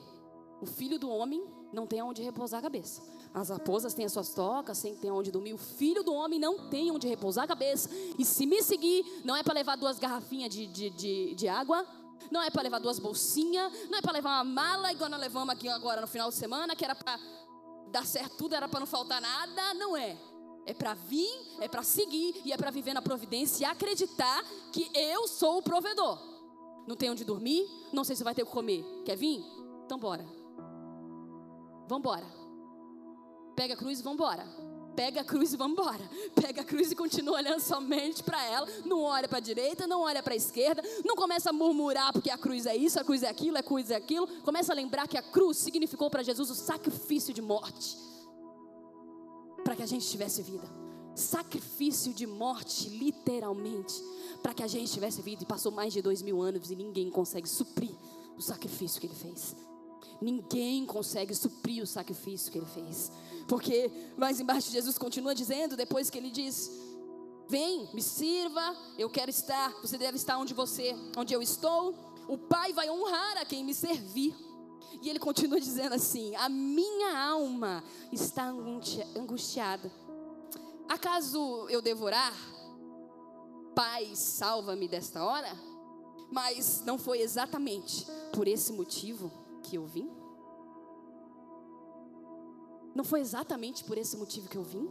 o 0.62 0.66
filho 0.66 0.98
do 0.98 1.10
homem 1.10 1.44
não 1.72 1.86
tem 1.86 2.00
aonde 2.00 2.22
repousar 2.24 2.60
a 2.60 2.64
cabeça. 2.64 3.02
As 3.34 3.50
raposas 3.50 3.94
têm 3.94 4.06
as 4.06 4.12
suas 4.12 4.30
tocas, 4.34 4.82
tem 4.82 5.10
onde 5.10 5.32
dormir. 5.32 5.54
O 5.54 5.58
filho 5.58 6.04
do 6.04 6.14
homem 6.14 6.38
não 6.38 6.70
tem 6.70 6.92
onde 6.92 7.08
repousar 7.08 7.46
a 7.46 7.48
cabeça. 7.48 7.90
E 8.18 8.26
se 8.26 8.46
me 8.46 8.62
seguir, 8.62 9.06
não 9.24 9.36
é 9.36 9.42
para 9.42 9.54
levar 9.54 9.78
duas 9.78 9.98
garrafinhas 9.98 10.54
de, 10.54 10.68
de, 10.68 10.90
de, 10.90 11.36
de 11.36 11.48
água, 11.48 11.86
não 12.30 12.42
é 12.42 12.50
para 12.50 12.62
levar 12.62 12.80
duas 12.80 13.00
bolsinhas, 13.00 13.72
não 13.90 13.98
é 13.98 14.02
para 14.02 14.12
levar 14.12 14.32
uma 14.32 14.44
mala, 14.44 14.92
igual 14.92 15.10
nós 15.10 15.20
levamos 15.20 15.50
aqui 15.50 15.70
agora 15.70 16.02
no 16.02 16.08
final 16.08 16.30
de 16.30 16.36
semana, 16.36 16.76
que 16.76 16.84
era 16.84 16.94
para 16.94 17.18
dar 17.90 18.06
certo 18.06 18.36
tudo, 18.36 18.54
era 18.54 18.68
para 18.68 18.82
não 18.82 18.88
faltar 18.88 19.22
nada. 19.22 19.74
Não 19.76 19.96
é. 19.96 20.18
É 20.66 20.74
para 20.74 20.94
vir, 20.94 21.56
é 21.60 21.68
para 21.68 21.84
seguir 21.84 22.42
e 22.46 22.52
é 22.52 22.58
para 22.58 22.70
viver 22.70 22.94
na 22.94 23.02
providência 23.02 23.64
e 23.64 23.66
acreditar 23.66 24.44
que 24.72 24.92
eu 24.94 25.28
sou 25.28 25.58
o 25.58 25.64
provedor. 25.64 26.20
Não 26.86 26.96
tem 26.96 27.10
onde 27.10 27.24
dormir, 27.24 27.68
não 27.94 28.04
sei 28.04 28.16
se 28.16 28.24
vai 28.24 28.36
ter 28.36 28.44
o 28.44 28.46
que 28.46 28.52
comer. 28.52 28.84
Quer 29.06 29.16
vir? 29.16 29.44
Então 29.86 29.98
bora. 29.98 30.26
Vambora. 31.88 32.41
Pega 33.62 33.76
a 33.76 33.78
cruz 33.78 34.00
e 34.00 34.02
vambora. 34.02 34.44
Pega 34.96 35.22
a 35.22 35.24
cruz 35.24 35.54
e 35.54 35.56
vambora. 35.56 36.10
Pega 36.34 36.62
a 36.62 36.66
cruz 36.66 36.92
e 36.92 36.96
continua 36.96 37.36
olhando 37.36 37.60
somente 37.60 38.24
para 38.24 38.44
ela. 38.44 38.68
Não 38.84 39.04
olha 39.04 39.28
para 39.28 39.38
a 39.38 39.42
direita, 39.42 39.86
não 39.86 40.02
olha 40.02 40.24
para 40.24 40.34
a 40.34 40.36
esquerda. 40.36 40.82
Não 41.06 41.16
começa 41.16 41.52
a 41.52 41.54
murmurar 41.54 42.12
porque 42.12 42.32
a 42.32 42.40
cruz 42.40 42.66
é 42.66 42.76
isso, 42.76 43.00
a 43.00 43.04
cruz 43.04 43.22
é 43.22 43.30
aquilo, 43.30 43.60
a 43.60 43.62
cruz 43.62 43.92
é 43.92 43.96
aquilo. 43.96 44.26
Começa 44.42 44.74
a 44.74 44.76
lembrar 44.76 45.08
que 45.08 45.16
a 45.16 45.22
cruz 45.22 45.58
significou 45.58 46.10
para 46.10 46.24
Jesus 46.24 46.50
o 46.50 46.56
sacrifício 46.56 47.36
de 47.36 47.40
morte. 47.40 47.96
Para 49.64 49.76
que 49.76 49.84
a 49.84 49.86
gente 49.86 50.10
tivesse 50.10 50.42
vida. 50.42 50.68
Sacrifício 51.14 52.12
de 52.16 52.26
morte, 52.26 52.90
literalmente. 52.90 53.94
Para 54.42 54.56
que 54.56 54.64
a 54.64 54.68
gente 54.68 54.92
tivesse 54.92 55.22
vida. 55.22 55.44
E 55.44 55.46
passou 55.46 55.72
mais 55.72 55.94
de 55.94 56.02
dois 56.02 56.24
mil 56.24 56.42
anos 56.42 56.72
e 56.72 56.76
ninguém 56.76 57.12
consegue 57.12 57.48
suprir 57.48 57.96
o 58.36 58.42
sacrifício 58.42 59.00
que 59.00 59.06
ele 59.06 59.14
fez. 59.14 59.56
Ninguém 60.22 60.86
consegue 60.86 61.34
suprir 61.34 61.84
o 61.84 61.88
sacrifício 61.88 62.52
que 62.52 62.58
ele 62.58 62.68
fez. 62.68 63.12
Porque 63.48 63.92
mais 64.18 64.40
embaixo 64.40 64.72
Jesus 64.72 64.98
continua 64.98 65.34
dizendo, 65.34 65.76
depois 65.76 66.10
que 66.10 66.18
ele 66.18 66.30
diz: 66.30 66.72
Vem, 67.48 67.90
me 67.94 68.02
sirva, 68.02 68.76
eu 68.98 69.10
quero 69.10 69.30
estar, 69.30 69.72
você 69.82 69.98
deve 69.98 70.18
estar 70.18 70.38
onde 70.38 70.54
você, 70.54 70.96
onde 71.18 71.34
eu 71.34 71.42
estou. 71.42 71.96
O 72.28 72.38
Pai 72.38 72.72
vai 72.72 72.90
honrar 72.90 73.38
a 73.38 73.46
quem 73.46 73.64
me 73.64 73.74
servir. 73.74 74.34
E 75.02 75.10
ele 75.10 75.20
continua 75.20 75.60
dizendo 75.62 75.94
assim: 75.94 76.36
A 76.36 76.48
minha 76.48 77.18
alma 77.18 77.84
está 78.12 78.46
angustiada. 79.16 79.92
Acaso 80.88 81.68
eu 81.70 81.82
devorar? 81.82 82.34
Pai, 83.74 84.16
salva-me 84.16 84.88
desta 84.88 85.24
hora? 85.24 85.58
Mas 86.30 86.84
não 86.86 86.98
foi 86.98 87.22
exatamente 87.22 88.06
por 88.34 88.48
esse 88.48 88.72
motivo 88.72 89.32
que 89.72 89.78
eu 89.78 89.86
vim? 89.86 90.10
Não 92.94 93.06
foi 93.06 93.22
exatamente 93.22 93.86
por 93.86 93.98
esse 93.98 94.18
motivo 94.18 94.50
que 94.50 94.58
eu 94.58 94.64
vim? 94.64 94.86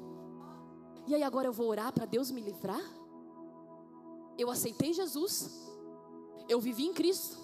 E 1.06 1.14
aí 1.14 1.22
agora 1.22 1.46
eu 1.46 1.52
vou 1.52 1.68
orar 1.68 1.92
para 1.92 2.06
Deus 2.06 2.30
me 2.30 2.40
livrar? 2.40 2.82
Eu 4.38 4.50
aceitei 4.50 4.94
Jesus. 4.94 5.68
Eu 6.48 6.58
vivi 6.60 6.86
em 6.86 6.94
Cristo. 6.94 7.36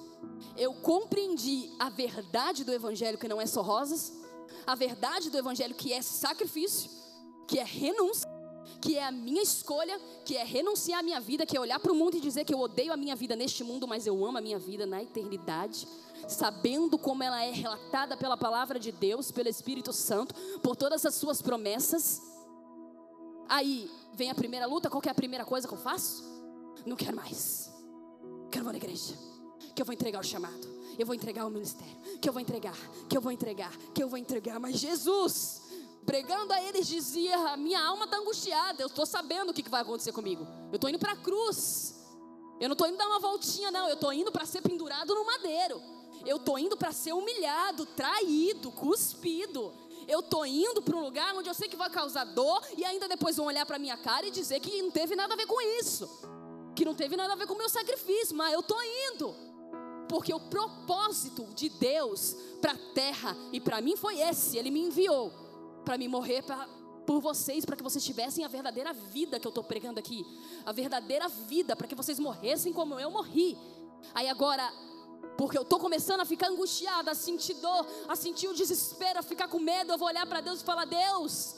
Eu 0.57 0.73
compreendi 0.81 1.71
a 1.79 1.91
verdade 1.91 2.65
do 2.65 2.73
evangelho 2.73 3.19
que 3.19 3.29
não 3.29 3.39
é 3.39 3.45
só 3.45 3.61
rosas, 3.61 4.15
a 4.67 4.75
verdade 4.75 5.29
do 5.29 5.37
evangelho 5.37 5.75
que 5.75 5.93
é 5.93 6.01
sacrifício, 6.01 6.91
que 7.47 7.59
é 7.59 7.65
renúncia, 7.65 8.27
que 8.81 8.97
é 8.97 9.05
a 9.05 9.13
minha 9.13 9.43
escolha, 9.43 10.01
que 10.25 10.39
é 10.39 10.43
renunciar 10.43 11.01
à 11.01 11.03
minha 11.03 11.21
vida, 11.21 11.45
que 11.45 11.55
é 11.55 11.61
olhar 11.61 11.79
para 11.79 11.93
o 11.93 11.95
mundo 11.95 12.17
e 12.17 12.21
dizer 12.21 12.45
que 12.45 12.55
eu 12.55 12.61
odeio 12.61 12.95
a 12.95 12.97
minha 12.97 13.15
vida 13.15 13.37
neste 13.37 13.63
mundo, 13.63 13.87
mas 13.87 14.07
eu 14.07 14.25
amo 14.25 14.39
a 14.39 14.41
minha 14.41 14.59
vida 14.59 14.87
na 14.87 15.03
eternidade 15.03 15.87
sabendo 16.27 16.99
como 16.99 17.23
ela 17.23 17.45
é 17.45 17.51
relatada 17.51 18.17
pela 18.17 18.37
palavra 18.37 18.79
de 18.79 18.91
Deus, 18.93 19.31
pelo 19.31 19.49
Espírito 19.49 19.93
Santo, 19.93 20.35
por 20.61 20.77
todas 20.77 21.05
as 21.07 21.15
suas 21.15 21.41
promessas. 21.41 22.21
Aí 23.49 23.91
vem 24.15 24.31
a 24.31 24.35
primeira 24.35 24.67
luta, 24.67 24.91
qual 24.91 25.03
é 25.07 25.11
a 25.11 25.15
primeira 25.15 25.45
coisa 25.45 25.69
que 25.69 25.75
eu 25.75 25.79
faço? 25.79 26.25
Não 26.85 26.97
quero 26.97 27.17
mais. 27.17 27.71
Quero 28.51 28.65
vou 28.65 28.73
na 28.73 28.79
igreja. 28.79 29.15
Que 29.75 29.83
eu 29.83 29.87
vou 29.87 29.93
entregar 29.93 30.21
o 30.21 30.25
chamado. 30.25 30.77
Eu 30.99 31.05
vou 31.05 31.15
entregar 31.15 31.47
o 31.47 31.51
ministério. 31.51 31.97
Que 32.21 32.29
eu 32.29 32.33
vou 32.33 32.41
entregar. 32.41 32.77
Que 33.09 33.17
eu 33.17 33.21
vou 33.21 33.31
entregar. 33.31 33.77
Que 33.95 34.03
eu 34.03 34.09
vou 34.09 34.19
entregar. 34.19 34.59
Mas 34.59 34.77
Jesus, 34.77 35.63
pregando 36.07 36.53
a 36.53 36.63
eles, 36.63 36.87
dizia: 36.87 37.57
minha 37.57 37.85
alma 37.85 38.05
está 38.05 38.17
angustiada. 38.17 38.83
Eu 38.83 38.87
estou 38.87 39.05
sabendo 39.05 39.51
o 39.51 39.55
que, 39.55 39.63
que 39.63 39.71
vai 39.71 39.83
acontecer 39.83 40.13
comigo. 40.13 40.47
Eu 40.71 40.77
estou 40.77 40.89
indo 40.89 40.99
para 40.99 41.13
a 41.13 41.17
cruz. 41.17 41.95
Eu 42.59 42.69
não 42.69 42.73
estou 42.73 42.89
indo 42.89 42.97
dar 42.97 43.07
uma 43.07 43.21
voltinha, 43.21 43.71
não. 43.71 43.89
Eu 43.89 43.95
estou 43.95 44.13
indo 44.13 44.33
para 44.33 44.47
ser 44.47 44.63
pendurado 44.63 45.15
no 45.15 45.27
madeiro. 45.27 45.96
Eu 46.25 46.39
tô 46.39 46.57
indo 46.57 46.77
para 46.77 46.93
ser 46.93 47.13
humilhado, 47.13 47.87
traído, 47.87 48.71
cuspido. 48.73 49.73
Eu 50.07 50.23
tô 50.23 50.45
indo 50.45 50.81
para 50.83 50.97
um 50.97 51.01
lugar 51.01 51.35
onde 51.35 51.49
eu 51.49 51.55
sei 51.55 51.69
que 51.69 51.77
vai 51.77 51.91
causar 51.91 52.25
dor 52.25 52.63
e 52.77 52.85
ainda 52.85 53.09
depois 53.09 53.37
vão 53.37 53.47
olhar 53.47 53.67
para 53.67 53.79
minha 53.79 53.97
cara 53.97 54.27
e 54.27 54.31
dizer 54.31 54.61
que 54.61 54.81
não 54.83 54.91
teve 54.91 55.17
nada 55.17 55.35
a 55.35 55.37
ver 55.37 55.47
com 55.47 55.61
isso. 55.81 56.09
Que 56.75 56.85
não 56.85 56.95
teve 56.95 57.17
nada 57.17 57.33
a 57.33 57.37
ver 57.37 57.47
com 57.47 57.55
o 57.55 57.59
meu 57.59 57.69
sacrifício, 57.69 58.37
mas 58.37 58.53
eu 58.53 58.63
tô 58.63 58.77
indo. 58.83 59.35
Porque 60.09 60.33
o 60.33 60.39
propósito 60.39 61.45
de 61.55 61.69
Deus 61.69 62.37
para 62.61 62.73
a 62.73 62.79
terra 62.95 63.37
e 63.53 63.61
para 63.61 63.81
mim 63.81 63.97
foi 63.97 64.21
esse, 64.21 64.57
ele 64.57 64.71
me 64.71 64.81
enviou 64.81 65.33
para 65.85 65.99
me 65.99 66.07
morrer 66.07 66.45
por 67.07 67.21
vocês, 67.21 67.65
para 67.65 67.77
que 67.77 67.83
vocês 67.83 68.05
tivessem 68.05 68.45
a 68.45 68.49
verdadeira 68.49 68.93
vida 68.93 69.39
que 69.39 69.47
eu 69.47 69.51
estou 69.51 69.65
pregando 69.65 69.99
aqui, 69.99 70.25
a 70.65 70.73
verdadeira 70.73 71.29
vida, 71.29 71.77
para 71.77 71.87
que 71.87 71.95
vocês 71.95 72.19
morressem 72.19 72.73
como 72.73 72.99
eu 72.99 73.11
morri. 73.11 73.57
Aí 74.15 74.29
agora 74.29 74.73
porque 75.37 75.59
eu 75.59 75.63
estou 75.63 75.79
começando 75.79 76.21
a 76.21 76.25
ficar 76.25 76.49
angustiada, 76.49 77.11
a 77.11 77.15
sentir 77.15 77.55
dor, 77.55 77.87
a 78.09 78.17
sentir 78.17 78.49
o 78.49 78.55
desespero, 78.55 79.19
a 79.19 79.23
ficar 79.23 79.49
com 79.49 79.59
medo. 79.59 79.93
Eu 79.93 79.99
vou 79.99 80.09
olhar 80.09 80.27
para 80.27 80.41
Deus 80.41 80.61
e 80.61 80.65
falar: 80.65 80.87
Deus, 80.87 81.57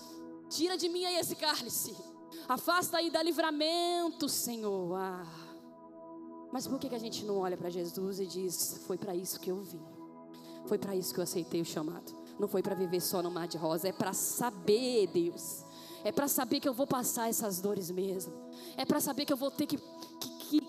tira 0.49 0.77
de 0.77 0.89
mim 0.89 1.05
aí 1.05 1.17
esse 1.17 1.37
cálice. 1.37 1.97
Afasta 2.49 2.99
aí 2.99 3.11
da 3.11 3.23
livramento, 3.23 4.29
Senhor. 4.29 4.97
Ah. 4.97 5.27
Mas 6.51 6.67
por 6.67 6.79
que, 6.79 6.89
que 6.89 6.95
a 6.95 6.99
gente 6.99 7.25
não 7.25 7.39
olha 7.39 7.57
para 7.57 7.71
Jesus 7.71 8.19
e 8.19 8.27
diz: 8.27 8.81
Foi 8.87 8.99
para 8.99 9.15
isso 9.15 9.39
que 9.39 9.51
eu 9.51 9.61
vim. 9.61 9.85
Foi 10.67 10.79
para 10.79 10.97
isso 10.97 11.15
que 11.15 11.21
eu 11.21 11.25
aceitei 11.25 11.61
o 11.61 11.65
chamado. 11.65 12.13
Não 12.39 12.49
foi 12.49 12.63
para 12.63 12.75
viver 12.75 13.01
só 13.01 13.23
no 13.23 13.31
mar 13.31 13.47
de 13.49 13.57
rosa. 13.57 13.89
É 13.89 13.93
para 13.93 14.13
saber, 14.13 15.07
Deus. 15.09 15.65
É 16.05 16.13
para 16.13 16.29
saber 16.29 16.61
que 16.61 16.69
eu 16.69 16.75
vou 16.75 16.87
passar 16.87 17.29
essas 17.29 17.61
dores 17.61 17.91
mesmo. 17.91 18.33
É 18.77 18.85
para 18.85 19.01
saber 19.01 19.25
que 19.25 19.33
eu 19.33 19.37
vou 19.37 19.51
ter 19.51 19.67
que, 19.67 19.79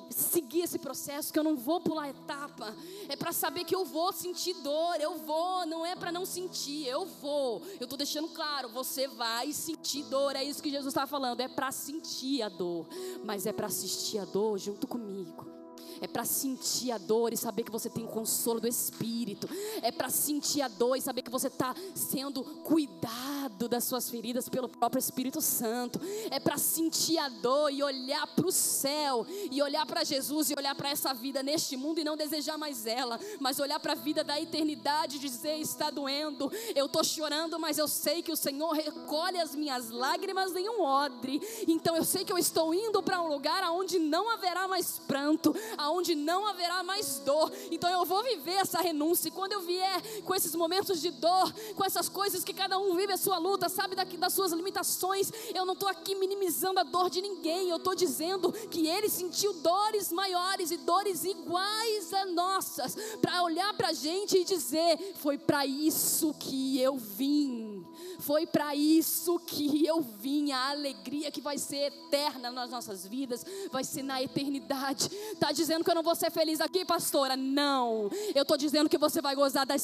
seguir 0.10 0.62
esse 0.62 0.80
processo, 0.80 1.32
que 1.32 1.40
eu 1.40 1.44
não 1.44 1.56
vou 1.56 1.80
pular 1.80 2.10
etapa. 2.10 2.76
É 3.08 3.16
para 3.16 3.32
saber 3.32 3.64
que 3.64 3.76
eu 3.76 3.86
vou 3.86 4.12
sentir 4.12 4.54
dor, 4.56 5.00
eu 5.00 5.18
vou, 5.18 5.66
não 5.66 5.86
é 5.86 5.96
para 5.96 6.12
não 6.12 6.26
sentir, 6.26 6.88
eu 6.88 7.06
vou. 7.06 7.62
Eu 7.80 7.84
estou 7.84 7.98
deixando 7.98 8.28
claro, 8.30 8.70
você 8.70 9.08
vai 9.08 9.52
sentir 9.52 10.04
dor, 10.04 10.36
é 10.36 10.44
isso 10.44 10.62
que 10.62 10.70
Jesus 10.70 10.92
está 10.92 11.06
falando, 11.06 11.42
é 11.42 11.48
para 11.48 11.72
sentir 11.72 12.42
a 12.42 12.50
dor, 12.50 12.88
mas 13.24 13.46
é 13.46 13.52
para 13.52 13.68
assistir 13.68 14.20
a 14.20 14.26
dor 14.26 14.58
junto 14.58 14.88
comigo. 14.88 15.59
É 16.02 16.08
para 16.08 16.26
sentir 16.26 16.92
a 16.92 16.98
dor 16.98 17.34
e 17.34 17.38
saber 17.38 17.64
que 17.64 17.72
você 17.72 17.90
tem 17.90 18.06
consolo 18.06 18.60
do 18.60 18.68
Espírito. 18.68 19.50
É 19.82 19.92
para 19.92 20.10
sentir 20.10 20.62
a 20.62 20.68
dor 20.68 20.96
e 20.96 21.02
saber 21.02 21.22
que 21.22 21.32
você 21.32 21.48
está 21.48 21.76
sendo 21.94 22.44
cuidado 22.44 23.68
das 23.68 23.84
suas 23.84 24.10
feridas 24.10 24.48
pelo 24.48 24.70
próprio 24.70 25.00
Espírito 25.00 25.42
Santo. 25.42 26.00
É 26.32 26.40
para 26.40 26.58
sentir 26.58 27.18
a 27.18 27.30
dor 27.30 27.72
e 27.72 27.84
olhar 27.84 28.26
para 28.28 28.48
o 28.48 28.52
céu 28.52 29.26
e 29.52 29.62
olhar 29.62 29.86
para 29.86 30.04
Jesus 30.04 30.50
e 30.50 30.56
olhar 30.58 30.76
para 30.76 30.90
essa 30.90 31.14
vida 31.14 31.44
neste 31.44 31.76
mundo 31.76 32.00
e 32.00 32.04
não 32.04 32.16
desejar 32.16 32.58
mais 32.58 32.86
ela, 32.86 33.20
mas 33.40 33.60
olhar 33.60 33.80
para 33.80 33.94
a 33.94 33.96
vida 33.96 34.24
da 34.24 34.40
eternidade 34.40 35.18
e 35.18 35.20
dizer: 35.20 35.58
está 35.58 35.90
doendo, 35.90 36.52
eu 36.76 36.86
estou 36.86 37.04
chorando, 37.04 37.60
mas 37.60 37.78
eu 37.78 37.88
sei 37.88 38.22
que 38.22 38.32
o 38.32 38.36
Senhor 38.36 38.72
recolhe 38.72 39.40
as 39.40 39.56
minhas 39.56 39.90
lágrimas 39.90 40.56
em 40.56 40.70
um 40.70 40.82
odre. 40.82 41.42
Então 41.68 41.96
eu 41.96 42.04
sei 42.04 42.24
que 42.24 42.32
eu 42.32 42.38
estou 42.38 42.74
indo 42.74 43.02
para 43.02 43.22
um 43.22 43.28
lugar 43.28 43.64
onde 43.72 44.00
não 44.00 44.30
haverá 44.30 44.68
mais 44.68 45.00
pranto, 45.00 45.56
aonde 45.78 45.89
não 46.16 46.46
haverá 46.48 46.84
mais 46.84 47.20
dor. 47.20 47.52
Então 47.72 47.90
eu 47.90 48.06
vou 48.06 48.24
viver 48.24 48.54
essa 48.54 48.82
renúncia. 48.82 49.28
E 49.28 49.32
quando 49.32 49.54
eu 49.54 49.62
vier 49.62 50.22
com 50.24 50.36
esses 50.36 50.56
momentos 50.56 51.02
de 51.02 51.12
dor, 51.12 51.54
com 51.76 51.84
essas 51.84 52.08
coisas 52.08 52.44
que 52.44 52.54
cada 52.54 52.78
um 52.78 52.96
vive 52.96 53.14
a 53.14 53.18
sua 53.18 53.38
luta, 53.38 53.70
sabe 53.70 53.96
daqui, 53.96 54.18
das 54.18 54.34
suas 54.34 54.52
limitações, 54.52 55.32
eu 55.54 55.66
não 55.66 55.74
estou 55.74 55.90
aqui 55.90 56.16
minimizando 56.16 56.80
a 56.80 56.84
dor 56.84 57.10
de 57.10 57.22
ninguém. 57.22 57.70
Eu 57.70 57.78
estou 57.78 57.96
dizendo 57.96 58.52
que 58.52 58.88
ele 58.88 59.10
sentiu 59.10 59.54
dores 59.54 60.12
maiores 60.12 60.72
e 60.72 60.78
dores 60.78 61.24
iguais 61.24 62.14
a 62.14 62.26
nossas, 62.26 62.96
para 63.22 63.44
olhar 63.44 63.74
para 63.76 63.90
a 63.90 63.94
gente 63.94 64.38
e 64.38 64.44
dizer: 64.44 65.16
foi 65.16 65.38
para 65.38 65.66
isso 65.66 66.34
que 66.40 66.80
eu 66.80 66.98
vim. 66.98 67.79
Foi 68.20 68.46
para 68.46 68.76
isso 68.76 69.40
que 69.40 69.86
eu 69.86 70.02
vim. 70.02 70.52
A 70.52 70.72
alegria 70.72 71.32
que 71.32 71.42
vai 71.42 71.58
ser 71.58 71.88
eterna 71.88 72.52
nas 72.52 72.70
nossas 72.70 73.06
vidas, 73.08 73.46
vai 73.72 73.84
ser 73.84 74.04
na 74.04 74.22
eternidade. 74.22 75.10
Está 75.32 75.52
dizendo 75.52 75.84
que 75.84 75.90
eu 75.90 75.96
não 75.96 76.04
vou 76.04 76.16
ser 76.16 76.30
feliz 76.30 76.60
aqui, 76.60 76.84
pastora? 76.84 77.38
Não. 77.38 78.10
Eu 78.36 78.42
estou 78.42 78.58
dizendo 78.58 78.90
que 78.90 78.98
você 78.98 79.22
vai 79.22 79.36
gozar 79.36 79.66
da, 79.66 79.76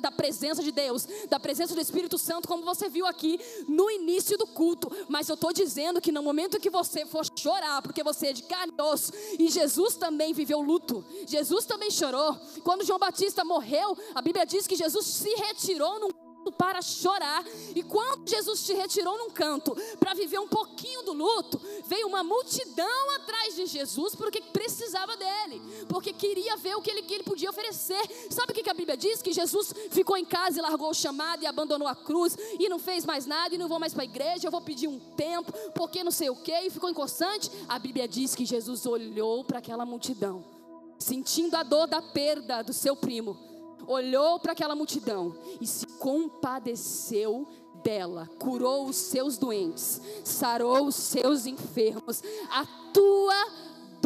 da, 0.00 0.10
presença 0.10 0.62
de 0.62 0.72
Deus, 0.72 1.06
da 1.28 1.38
presença 1.38 1.74
do 1.74 1.80
Espírito 1.80 2.16
Santo, 2.16 2.48
como 2.48 2.64
você 2.64 2.88
viu 2.88 3.06
aqui 3.06 3.38
no 3.68 3.90
início 3.90 4.38
do 4.38 4.46
culto. 4.46 4.90
Mas 5.08 5.28
eu 5.28 5.34
estou 5.34 5.52
dizendo 5.52 6.00
que 6.00 6.10
no 6.12 6.22
momento 6.22 6.58
que 6.58 6.70
você 6.70 7.04
for 7.04 7.26
chorar, 7.38 7.82
porque 7.82 8.02
você 8.02 8.28
é 8.28 8.32
de 8.32 8.42
carne 8.44 8.72
e 8.76 8.82
osso, 8.82 9.12
e 9.38 9.48
Jesus 9.48 9.96
também 9.96 10.32
viveu 10.32 10.60
luto, 10.60 11.04
Jesus 11.26 11.66
também 11.66 11.90
chorou. 11.90 12.34
Quando 12.64 12.84
João 12.84 12.98
Batista 12.98 13.44
morreu, 13.44 13.96
a 14.14 14.22
Bíblia 14.22 14.46
diz 14.46 14.66
que 14.66 14.76
Jesus 14.76 15.06
se 15.06 15.30
retirou 15.34 16.00
num 16.00 16.25
para 16.52 16.82
chorar. 16.82 17.44
E 17.74 17.82
quando 17.82 18.28
Jesus 18.28 18.64
te 18.64 18.72
retirou 18.72 19.16
num 19.18 19.30
canto 19.30 19.76
para 19.98 20.14
viver 20.14 20.38
um 20.38 20.48
pouquinho 20.48 21.02
do 21.02 21.12
luto, 21.12 21.60
veio 21.86 22.06
uma 22.06 22.22
multidão 22.22 23.10
atrás 23.16 23.54
de 23.54 23.66
Jesus 23.66 24.14
porque 24.14 24.40
precisava 24.40 25.16
dele, 25.16 25.60
porque 25.88 26.12
queria 26.12 26.56
ver 26.56 26.76
o 26.76 26.82
que 26.82 26.90
ele, 26.90 27.02
que 27.02 27.14
ele 27.14 27.24
podia 27.24 27.50
oferecer. 27.50 28.00
Sabe 28.30 28.52
o 28.52 28.54
que 28.54 28.70
a 28.70 28.74
Bíblia 28.74 28.96
diz? 28.96 29.22
Que 29.22 29.32
Jesus 29.32 29.72
ficou 29.90 30.16
em 30.16 30.24
casa 30.24 30.58
e 30.58 30.62
largou 30.62 30.90
o 30.90 30.94
chamado 30.94 31.42
e 31.42 31.46
abandonou 31.46 31.88
a 31.88 31.94
cruz 31.94 32.36
e 32.58 32.68
não 32.68 32.78
fez 32.78 33.04
mais 33.04 33.26
nada 33.26 33.54
e 33.54 33.58
não 33.58 33.68
vou 33.68 33.78
mais 33.78 33.92
para 33.92 34.02
a 34.02 34.06
igreja, 34.06 34.46
eu 34.46 34.50
vou 34.50 34.60
pedir 34.60 34.88
um 34.88 34.98
tempo, 34.98 35.52
porque 35.74 36.04
não 36.04 36.10
sei 36.10 36.30
o 36.30 36.36
que, 36.36 36.52
e 36.52 36.70
ficou 36.70 36.90
inconstante. 36.90 37.50
A 37.68 37.78
Bíblia 37.78 38.08
diz 38.08 38.34
que 38.34 38.44
Jesus 38.44 38.86
olhou 38.86 39.44
para 39.44 39.58
aquela 39.58 39.84
multidão, 39.84 40.44
sentindo 40.98 41.54
a 41.56 41.62
dor 41.62 41.86
da 41.86 42.02
perda 42.02 42.62
do 42.62 42.72
seu 42.72 42.96
primo 42.96 43.55
olhou 43.86 44.38
para 44.38 44.52
aquela 44.52 44.74
multidão 44.74 45.34
e 45.60 45.66
se 45.66 45.86
compadeceu 45.86 47.46
dela, 47.82 48.28
curou 48.38 48.86
os 48.86 48.96
seus 48.96 49.38
doentes, 49.38 50.00
sarou 50.24 50.86
os 50.86 50.96
seus 50.96 51.46
enfermos. 51.46 52.22
A 52.50 52.66
tua 52.92 53.46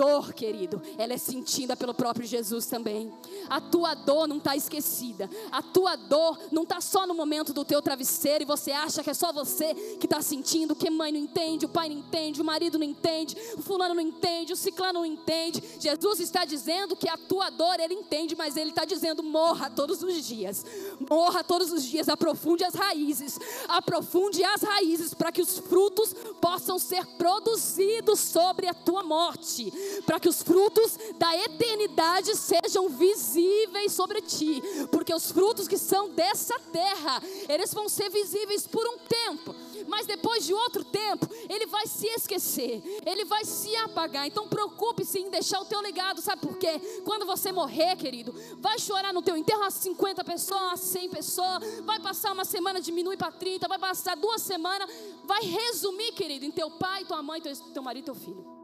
dor, 0.00 0.32
querido, 0.32 0.80
ela 0.96 1.12
é 1.12 1.18
sentida 1.18 1.76
pelo 1.76 1.92
próprio 1.92 2.26
Jesus 2.26 2.64
também. 2.64 3.12
A 3.50 3.60
tua 3.60 3.92
dor 3.92 4.26
não 4.26 4.38
está 4.38 4.56
esquecida. 4.56 5.28
A 5.52 5.60
tua 5.60 5.94
dor 5.94 6.38
não 6.50 6.62
está 6.62 6.80
só 6.80 7.06
no 7.06 7.12
momento 7.12 7.52
do 7.52 7.66
teu 7.66 7.82
travesseiro 7.82 8.42
e 8.42 8.46
você 8.46 8.72
acha 8.72 9.02
que 9.02 9.10
é 9.10 9.14
só 9.14 9.30
você 9.30 9.74
que 10.00 10.06
está 10.06 10.22
sentindo, 10.22 10.74
que 10.74 10.88
mãe 10.88 11.12
não 11.12 11.18
entende, 11.18 11.66
o 11.66 11.68
pai 11.68 11.90
não 11.90 11.96
entende, 11.96 12.40
o 12.40 12.44
marido 12.44 12.78
não 12.78 12.86
entende, 12.86 13.36
o 13.58 13.60
fulano 13.60 13.94
não 13.94 14.00
entende, 14.00 14.54
o 14.54 14.56
ciclano 14.56 15.00
não 15.00 15.04
entende. 15.04 15.62
Jesus 15.78 16.18
está 16.18 16.46
dizendo 16.46 16.96
que 16.96 17.06
a 17.08 17.18
tua 17.18 17.50
dor 17.50 17.78
ele 17.78 17.92
entende, 17.92 18.34
mas 18.34 18.56
ele 18.56 18.70
está 18.70 18.86
dizendo 18.86 19.22
morra 19.22 19.68
todos 19.68 20.02
os 20.02 20.24
dias. 20.24 20.64
Morra 21.10 21.44
todos 21.44 21.70
os 21.70 21.84
dias, 21.84 22.08
aprofunde 22.08 22.64
as 22.64 22.74
raízes. 22.74 23.38
Aprofunde 23.68 24.42
as 24.42 24.62
raízes 24.62 25.12
para 25.12 25.30
que 25.30 25.42
os 25.42 25.58
frutos 25.58 26.14
possam 26.40 26.78
ser 26.78 27.04
produzidos 27.18 28.18
sobre 28.18 28.66
a 28.66 28.72
tua 28.72 29.02
morte 29.02 29.70
para 30.04 30.20
que 30.20 30.28
os 30.28 30.42
frutos 30.42 30.98
da 31.18 31.36
eternidade 31.36 32.34
sejam 32.36 32.88
visíveis 32.88 33.92
sobre 33.92 34.20
ti, 34.20 34.62
porque 34.90 35.14
os 35.14 35.30
frutos 35.30 35.68
que 35.68 35.78
são 35.78 36.10
dessa 36.10 36.58
terra, 36.72 37.22
eles 37.48 37.72
vão 37.72 37.88
ser 37.88 38.10
visíveis 38.10 38.66
por 38.66 38.86
um 38.86 38.98
tempo, 38.98 39.54
mas 39.86 40.06
depois 40.06 40.44
de 40.44 40.54
outro 40.54 40.84
tempo, 40.84 41.28
ele 41.48 41.66
vai 41.66 41.86
se 41.86 42.06
esquecer, 42.06 42.82
ele 43.04 43.24
vai 43.24 43.44
se 43.44 43.74
apagar. 43.76 44.26
Então 44.26 44.48
preocupe-se 44.48 45.18
em 45.18 45.30
deixar 45.30 45.60
o 45.60 45.64
teu 45.64 45.80
legado, 45.80 46.20
sabe 46.20 46.42
por 46.42 46.56
quê? 46.58 46.80
Quando 47.04 47.26
você 47.26 47.52
morrer, 47.52 47.96
querido, 47.96 48.34
vai 48.58 48.78
chorar 48.78 49.12
no 49.12 49.22
teu 49.22 49.36
enterro 49.36 49.62
a 49.62 49.70
50 49.70 50.24
pessoas, 50.24 50.72
a 50.72 50.76
100 50.76 51.10
pessoas, 51.10 51.80
vai 51.84 51.98
passar 52.00 52.32
uma 52.32 52.44
semana, 52.44 52.80
diminui 52.80 53.16
para 53.16 53.32
30, 53.32 53.66
vai 53.68 53.78
passar 53.78 54.16
duas 54.16 54.42
semanas, 54.42 54.88
vai 55.24 55.42
resumir, 55.42 56.12
querido, 56.12 56.44
em 56.44 56.50
teu 56.50 56.70
pai, 56.70 57.04
tua 57.04 57.22
mãe, 57.22 57.40
teu, 57.40 57.54
teu 57.56 57.82
marido, 57.82 58.06
teu 58.06 58.14
filho 58.14 58.59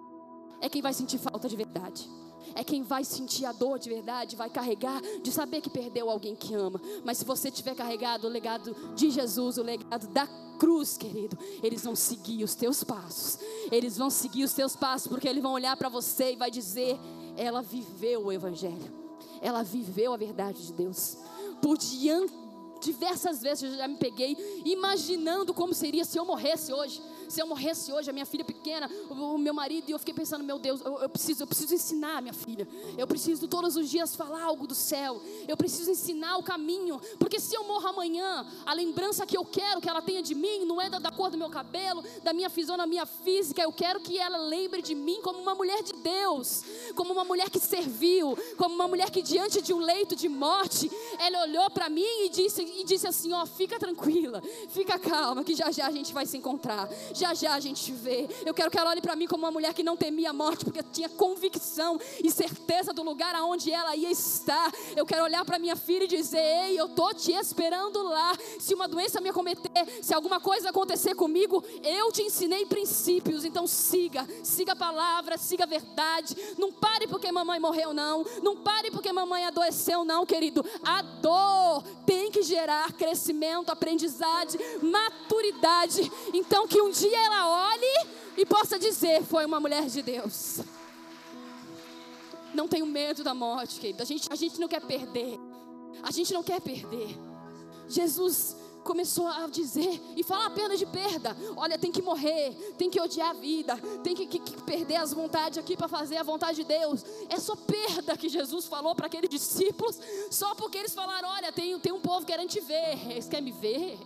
é 0.61 0.69
quem 0.69 0.83
vai 0.83 0.93
sentir 0.93 1.19
falta 1.19 1.49
de 1.49 1.57
verdade. 1.57 2.09
É 2.55 2.63
quem 2.63 2.83
vai 2.83 3.05
sentir 3.05 3.45
a 3.45 3.53
dor 3.53 3.79
de 3.79 3.89
verdade, 3.89 4.37
vai 4.37 4.49
carregar 4.49 5.03
de 5.23 5.31
saber 5.31 5.61
que 5.61 5.69
perdeu 5.69 6.09
alguém 6.09 6.35
que 6.35 6.55
ama. 6.55 6.81
Mas 7.05 7.19
se 7.19 7.25
você 7.25 7.51
tiver 7.51 7.75
carregado 7.75 8.27
o 8.27 8.31
legado 8.31 8.75
de 8.95 9.11
Jesus, 9.11 9.59
o 9.59 9.63
legado 9.63 10.07
da 10.09 10.27
cruz, 10.59 10.97
querido, 10.97 11.37
eles 11.63 11.85
vão 11.85 11.95
seguir 11.95 12.45
os 12.45 12.55
teus 12.55 12.83
passos. 12.85 13.39
Eles 13.71 13.99
vão 13.99 14.09
seguir 14.09 14.45
os 14.45 14.53
teus 14.53 14.77
passos 14.77 15.09
porque 15.09 15.29
eles 15.29 15.43
vão 15.43 15.53
olhar 15.53 15.77
para 15.77 15.89
você 15.89 16.33
e 16.33 16.37
vai 16.37 16.51
dizer: 16.51 16.99
ela 17.37 17.63
viveu 17.63 18.27
o 18.27 18.33
evangelho. 18.33 18.95
Ela 19.43 19.63
viveu 19.63 20.15
a 20.15 20.17
verdade 20.17 20.67
de 20.67 20.73
Deus. 20.73 21.19
Por 21.61 21.77
diante 21.77 22.33
diversas 22.81 23.43
vezes 23.43 23.71
eu 23.71 23.77
já 23.77 23.89
me 23.89 23.97
peguei 23.97 24.37
imaginando 24.65 25.53
como 25.53 25.75
seria 25.75 26.05
se 26.05 26.19
eu 26.19 26.25
morresse 26.25 26.73
hoje 26.73 27.03
se 27.29 27.41
eu 27.41 27.47
morresse 27.47 27.93
hoje, 27.93 28.11
a 28.11 28.13
minha 28.13 28.27
filha 28.27 28.45
pequena, 28.45 28.91
o 29.11 29.39
meu 29.39 29.55
marido, 29.55 29.89
e 29.89 29.93
eu 29.93 29.99
fiquei 29.99 30.15
pensando, 30.15 30.45
meu 30.45 30.59
Deus, 30.59 30.81
eu, 30.85 30.99
eu 30.99 31.09
preciso, 31.09 31.43
eu 31.43 31.47
preciso 31.47 31.75
ensinar 31.75 32.19
a 32.19 32.21
minha 32.21 32.35
filha. 32.35 32.67
Eu 32.97 33.07
preciso 33.07 33.49
todos 33.49 33.77
os 33.77 33.89
dias 33.89 34.15
falar 34.15 34.43
algo 34.43 34.67
do 34.67 34.75
céu. 34.75 35.21
Eu 35.47 35.57
preciso 35.57 35.91
ensinar 35.91 36.37
o 36.37 36.43
caminho, 36.43 37.01
porque 37.19 37.39
se 37.39 37.55
eu 37.55 37.65
morro 37.65 37.89
amanhã, 37.89 38.47
a 38.65 38.73
lembrança 38.73 39.27
que 39.27 39.37
eu 39.37 39.45
quero 39.45 39.81
que 39.81 39.89
ela 39.89 40.03
tenha 40.03 40.23
de 40.23 40.35
mim 40.35 40.65
não 40.65 40.81
é 40.81 40.89
da, 40.89 40.99
da 40.99 41.11
cor 41.11 41.31
do 41.31 41.39
meu 41.39 41.49
cabelo, 41.49 42.03
da 42.23 42.33
minha 42.33 42.51
fisionomia 42.51 43.07
física. 43.07 43.63
Eu 43.63 43.73
quero 43.73 44.01
que 44.01 44.19
ela 44.19 44.39
lembre 44.39 44.83
de 44.83 44.95
mim 44.95 45.21
como 45.23 45.39
uma 45.39 45.55
mulher 45.55 45.83
de 45.83 45.93
Deus, 45.95 46.65
como 46.95 47.13
uma 47.13 47.25
mulher 47.25 47.51
que 47.51 47.59
serviu, 47.59 48.37
como 48.57 48.75
uma 48.75 48.89
mulher 48.89 49.11
que 49.11 49.23
diante 49.23 49.61
de 49.61 49.73
um 49.73 49.79
leito 49.79 50.17
de 50.17 50.29
morte, 50.29 50.91
ela 51.19 51.43
olhou 51.43 51.71
para 51.71 51.89
mim 51.89 52.25
e 52.25 52.29
disse, 52.29 52.63
e 52.63 52.85
disse 52.85 53.07
assim: 53.07 53.33
ó, 53.33 53.47
fica 53.47 53.79
tranquila, 53.79 54.43
fica 54.69 54.99
calma, 54.99 55.45
que 55.45 55.55
já 55.55 55.71
já 55.71 55.87
a 55.87 55.91
gente 55.91 56.13
vai 56.13 56.27
se 56.27 56.37
encontrar. 56.37 56.89
Já 57.17 57.33
já 57.33 57.55
a 57.55 57.61
gente 57.61 57.91
vê. 57.93 58.29
Eu 58.45 58.53
quero 58.53 58.71
que 58.71 58.79
ela 58.79 58.91
olhe 58.91 59.01
para 59.01 59.17
mim 59.17 59.27
como 59.27 59.45
uma 59.45 59.51
mulher 59.51 59.73
que 59.73 59.83
não 59.83 59.97
temia 59.97 60.31
a 60.31 60.33
morte, 60.35 60.67
porque 60.67 60.83
tinha 60.83 61.09
convicção 61.09 61.99
e 62.23 62.31
certeza 62.31 62.93
do 62.93 63.03
lugar 63.03 63.35
aonde 63.35 63.73
ela 63.73 63.97
ia 63.97 64.11
estar. 64.11 64.71
Eu 64.95 65.07
quero 65.07 65.25
olhar 65.25 65.43
para 65.43 65.59
minha 65.59 65.77
filha 65.77 66.05
e 66.05 66.09
dizer: 66.09 66.39
Ei, 66.39 66.79
eu 66.79 66.91
tô 66.91 67.15
te 67.15 67.33
esperando 67.33 68.03
lá. 68.03 68.37
Se 68.59 68.75
uma 68.75 68.87
doença 68.87 69.19
me 69.19 69.31
acometer, 69.31 69.71
se 70.03 70.13
alguma 70.13 70.39
coisa 70.39 70.69
acontecer 70.69 71.15
comigo, 71.15 71.65
eu 71.83 72.13
te 72.13 72.21
ensinei 72.21 72.67
princípios. 72.67 73.45
Então 73.47 73.67
siga, 73.67 74.27
siga 74.43 74.73
a 74.73 74.77
palavra, 74.77 75.39
siga 75.39 75.65
a 75.65 75.67
verdade. 75.67 76.37
Não 76.59 76.71
pare 76.71 77.07
porque 77.07 77.33
mamãe 77.33 77.59
morreu, 77.59 77.95
não. 77.95 78.27
Não 78.43 78.57
pare 78.57 78.91
porque 78.91 79.11
mamãe 79.11 79.47
adoeceu, 79.47 80.05
não, 80.05 80.27
querido. 80.27 80.63
A 80.85 81.01
dor 81.01 81.83
gerar 82.47 82.93
crescimento, 82.93 83.71
aprendizagem, 83.71 84.61
maturidade. 84.83 86.11
Então 86.33 86.67
que 86.67 86.81
um 86.81 86.91
dia 86.91 87.19
ela 87.27 87.71
olhe 87.71 88.07
e 88.37 88.47
possa 88.47 88.79
dizer: 88.79 89.23
Foi 89.23 89.45
uma 89.45 89.61
mulher 89.61 89.87
de 89.87 90.03
Deus. 90.03 90.61
Não 92.55 92.67
tenho 92.67 92.87
medo 92.87 93.23
da 93.23 93.35
morte, 93.35 93.79
querido. 93.81 94.03
A 94.03 94.07
gente, 94.07 94.29
a 94.31 94.37
gente 94.37 94.59
não 94.59 94.69
quer 94.69 94.81
perder. 94.81 95.39
A 96.03 96.11
gente 96.11 96.33
não 96.33 96.43
quer 96.43 96.61
perder. 96.61 97.17
Jesus 97.89 98.57
começou 98.87 99.27
a 99.27 99.47
dizer 99.49 100.01
e 100.17 100.23
falar 100.23 100.47
apenas 100.47 100.79
de 100.79 100.87
perda. 100.87 101.37
Olha, 101.57 101.77
tem 101.77 101.91
que 101.91 102.01
morrer, 102.01 102.53
tem 102.79 102.89
que 102.89 103.01
odiar 103.01 103.31
a 103.31 103.33
vida, 103.35 103.77
tem 104.03 104.15
que, 104.15 104.27
que, 104.27 104.39
que 104.39 104.63
perder 104.63 104.97
as 104.97 105.13
vontades 105.13 105.59
aqui 105.59 105.77
para 105.77 105.89
fazer 105.89 106.17
a 106.17 106.23
vontade 106.23 106.63
de 106.63 106.65
Deus. 106.65 107.05
É 107.29 107.39
só 107.39 107.57
perda 107.57 108.17
que 108.17 108.29
Jesus 108.29 108.67
falou 108.67 108.95
para 108.95 109.07
aqueles 109.07 109.29
discípulos, 109.29 109.99
só 110.31 110.55
porque 110.55 110.79
eles 110.79 110.95
falaram: 110.95 111.29
olha, 111.29 111.53
tem, 111.53 111.79
tem 111.81 111.93
um 111.93 112.01
povo 112.01 112.25
querendo 112.25 112.49
te 112.49 112.61
ver. 112.61 113.11
Eles 113.11 113.29
querem 113.29 113.45
me 113.45 113.53
ver. 113.53 113.99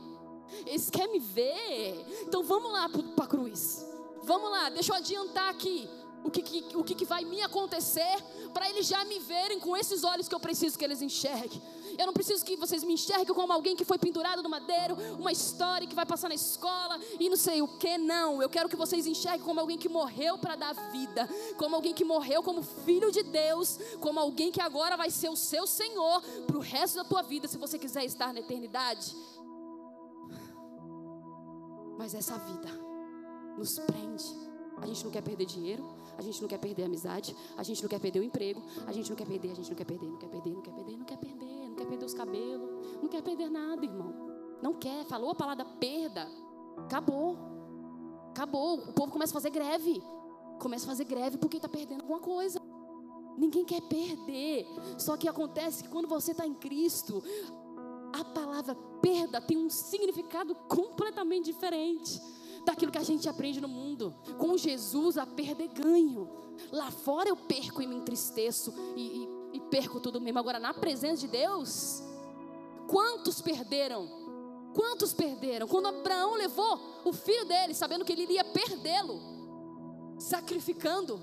Eles 0.67 0.91
querem 0.91 1.13
me 1.13 1.21
ver. 1.21 2.07
Então 2.23 2.43
vamos 2.43 2.73
lá 2.73 2.89
para 2.89 3.25
a 3.25 3.29
cruz. 3.29 3.87
Vamos 4.23 4.51
lá, 4.51 4.69
deixa 4.71 4.93
eu 4.93 4.97
adiantar 4.97 5.51
aqui. 5.51 5.89
O 6.23 6.31
que, 6.31 6.43
que, 6.43 6.77
o 6.77 6.85
que, 6.85 6.95
que 6.95 7.05
vai 7.05 7.25
me 7.25 7.41
acontecer 7.43 8.23
para 8.53 8.69
eles 8.69 8.87
já 8.87 9.05
me 9.05 9.19
verem 9.19 9.59
com 9.59 9.77
esses 9.77 10.05
olhos 10.05 10.29
que 10.29 10.35
eu 10.35 10.41
preciso 10.41 10.79
que 10.79 10.85
eles 10.85 11.01
enxerguem. 11.01 11.61
Eu 11.99 12.07
não 12.07 12.13
preciso 12.13 12.45
que 12.45 12.57
vocês 12.57 12.83
me 12.85 12.95
enxerguem 12.95 13.35
como 13.35 13.53
alguém 13.53 13.77
que 13.77 13.85
foi 13.85 13.99
pendurado 13.99 14.43
no 14.43 14.49
madeiro, 14.49 14.97
uma 15.19 15.33
história 15.33 15.87
que 15.87 15.95
vai 15.95 16.07
passar 16.07 16.29
na 16.29 16.35
escola 16.35 16.99
e 17.19 17.29
não 17.29 17.37
sei 17.37 17.63
o 17.63 17.69
que, 17.69 17.99
não. 17.99 18.41
Eu 18.41 18.49
quero 18.49 18.69
que 18.69 18.77
vocês 18.77 19.07
enxerguem 19.07 19.45
como 19.45 19.61
alguém 19.61 19.77
que 19.77 19.89
morreu 19.89 20.39
para 20.39 20.57
dar 20.57 20.73
vida, 20.91 21.29
como 21.57 21.75
alguém 21.77 21.93
que 21.93 22.05
morreu 22.05 22.43
como 22.43 22.63
filho 22.63 23.11
de 23.11 23.23
Deus, 23.23 23.79
como 24.01 24.21
alguém 24.21 24.51
que 24.51 24.61
agora 24.61 24.97
vai 24.97 25.11
ser 25.11 25.29
o 25.29 25.37
seu 25.37 25.67
Senhor 25.67 26.23
para 26.47 26.57
o 26.57 26.61
resto 26.61 26.97
da 26.97 27.05
tua 27.05 27.23
vida, 27.23 27.49
se 27.49 27.59
você 27.59 27.79
quiser 27.79 28.05
estar 28.05 28.33
na 28.33 28.41
eternidade. 28.41 29.15
Mas 31.99 32.15
essa 32.15 32.39
vida 32.39 32.69
nos 33.59 33.79
prende 33.79 34.50
a 34.81 34.87
gente 34.87 35.05
não 35.05 35.11
quer 35.11 35.23
perder 35.23 35.45
dinheiro, 35.45 35.85
a 36.17 36.23
gente 36.23 36.41
não 36.41 36.49
quer 36.49 36.59
perder 36.59 36.85
amizade, 36.85 37.37
a 37.57 37.63
gente 37.63 37.83
não 37.83 37.89
quer 37.89 37.99
perder 37.99 38.21
o 38.21 38.23
emprego, 38.23 38.63
a 38.87 38.93
gente 38.93 39.09
não 39.09 39.17
quer 39.17 39.27
perder, 39.27 39.51
a 39.51 39.55
gente 39.55 39.69
não 39.69 39.77
quer 39.77 39.85
perder, 39.85 40.09
não 40.09 40.17
quer 40.19 40.29
perder, 40.29 40.51
não 40.51 40.63
quer 40.63 40.73
perder, 40.73 40.97
não 40.97 41.05
quer 41.05 41.17
perder, 41.17 41.69
não 41.69 41.75
quer 41.75 41.87
perder 41.87 42.05
os 42.05 42.15
cabelos, 42.15 42.71
não 43.03 43.09
quer 43.09 43.23
perder 43.23 43.51
nada, 43.51 43.85
irmão. 43.85 44.15
Não 44.63 44.75
quer, 44.75 45.05
falou 45.07 45.31
a 45.31 45.35
palavra 45.35 45.65
perda, 45.65 46.29
acabou. 46.77 47.39
Acabou. 48.31 48.79
O 48.79 48.93
povo 48.93 49.11
começa 49.11 49.33
a 49.33 49.35
fazer 49.35 49.51
greve. 49.51 50.03
Começa 50.59 50.85
a 50.85 50.89
fazer 50.89 51.05
greve 51.05 51.39
porque 51.39 51.57
está 51.57 51.69
perdendo 51.69 52.03
alguma 52.03 52.21
coisa. 52.21 52.61
Ninguém 53.37 53.65
quer 53.65 53.81
perder. 53.83 54.67
Só 54.99 55.17
que 55.17 55.29
acontece 55.29 55.85
que 55.85 55.89
quando 55.89 56.07
você 56.07 56.33
está 56.33 56.47
em 56.47 56.55
Cristo, 56.55 57.23
a 58.13 58.25
palavra 58.25 58.75
perda 59.01 59.41
tem 59.41 59.57
um 59.57 59.71
significado 59.71 60.55
completamente 60.69 61.47
diferente 61.47 62.21
daquilo 62.65 62.93
que 62.93 62.99
a 62.99 63.03
gente 63.03 63.29
aprende 63.29 63.61
no 63.61 63.69
mundo. 63.69 64.15
Com 64.39 64.57
Jesus, 64.57 65.17
a 65.17 65.27
perda 65.27 65.65
é 65.65 65.69
ganho. 65.69 66.29
Lá 66.71 66.91
fora 66.91 67.29
eu 67.29 67.37
perco 67.37 67.83
e 67.83 67.87
me 67.87 67.97
entristeço 67.97 68.73
e, 68.97 69.01
e, 69.53 69.57
e 69.57 69.61
perco 69.61 70.01
tudo 70.01 70.21
mesmo. 70.21 70.39
Agora, 70.39 70.59
na 70.59 70.75
presença 70.75 71.27
de 71.27 71.29
Deus, 71.29 72.03
quantos 72.87 73.41
perderam? 73.41 74.09
Quantos 74.75 75.13
perderam? 75.13 75.67
Quando 75.67 75.89
Abraão 75.89 76.35
levou 76.35 76.79
o 77.05 77.13
filho 77.13 77.45
dele, 77.47 77.75
sabendo 77.75 78.05
que 78.05 78.13
ele 78.13 78.23
iria 78.23 78.45
perdê-lo, 78.45 79.21
sacrificando, 80.19 81.19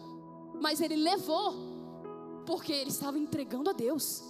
mas 0.60 0.82
ele 0.82 0.96
levou, 0.96 1.54
porque 2.46 2.74
ele 2.74 2.90
estava 2.90 3.18
entregando 3.18 3.70
a 3.70 3.74
Deus. 3.74 4.24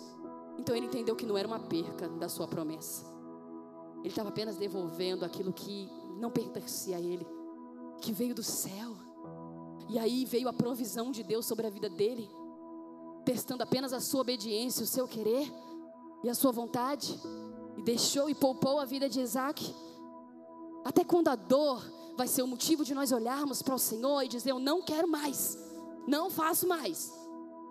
Então 0.58 0.76
ele 0.76 0.88
entendeu 0.88 1.16
que 1.16 1.26
não 1.26 1.38
era 1.38 1.48
uma 1.48 1.60
perca 1.60 2.08
da 2.10 2.30
sua 2.30 2.48
promessa. 2.48 3.06
Ele 4.00 4.10
estava 4.10 4.30
apenas 4.30 4.58
devolvendo 4.58 5.26
aquilo 5.26 5.52
que 5.52 5.90
não 6.18 6.32
pertencia 6.32 6.98
a 6.98 7.00
ele, 7.00 7.26
que 8.02 8.12
veio 8.12 8.36
do 8.36 8.44
céu. 8.44 8.96
E 9.90 9.98
aí 9.98 10.26
veio 10.26 10.50
a 10.50 10.54
provisão 10.54 11.12
de 11.12 11.24
Deus 11.24 11.46
sobre 11.46 11.66
a 11.66 11.70
vida 11.70 11.90
dele, 11.90 12.30
testando 13.24 13.64
apenas 13.64 13.94
a 13.94 14.02
sua 14.02 14.22
obediência, 14.22 14.84
o 14.84 14.88
seu 14.88 15.08
querer 15.08 15.52
e 16.24 16.30
a 16.30 16.36
sua 16.36 16.52
vontade, 16.52 17.20
e 17.78 17.84
deixou 17.84 18.30
e 18.30 18.36
poupou 18.36 18.80
a 18.80 18.86
vida 18.86 19.08
de 19.08 19.22
Isaac. 19.22 19.74
Até 20.84 21.04
quando 21.04 21.28
a 21.28 21.36
dor 21.36 21.84
vai 22.18 22.28
ser 22.28 22.42
o 22.42 22.48
motivo 22.48 22.84
de 22.84 22.94
nós 22.94 23.12
olharmos 23.12 23.62
para 23.62 23.76
o 23.76 23.80
Senhor 23.80 24.22
e 24.24 24.28
dizer: 24.28 24.52
Eu 24.52 24.60
não 24.60 24.82
quero 24.82 25.08
mais, 25.08 25.58
não 26.08 26.30
faço 26.30 26.68
mais, 26.68 27.14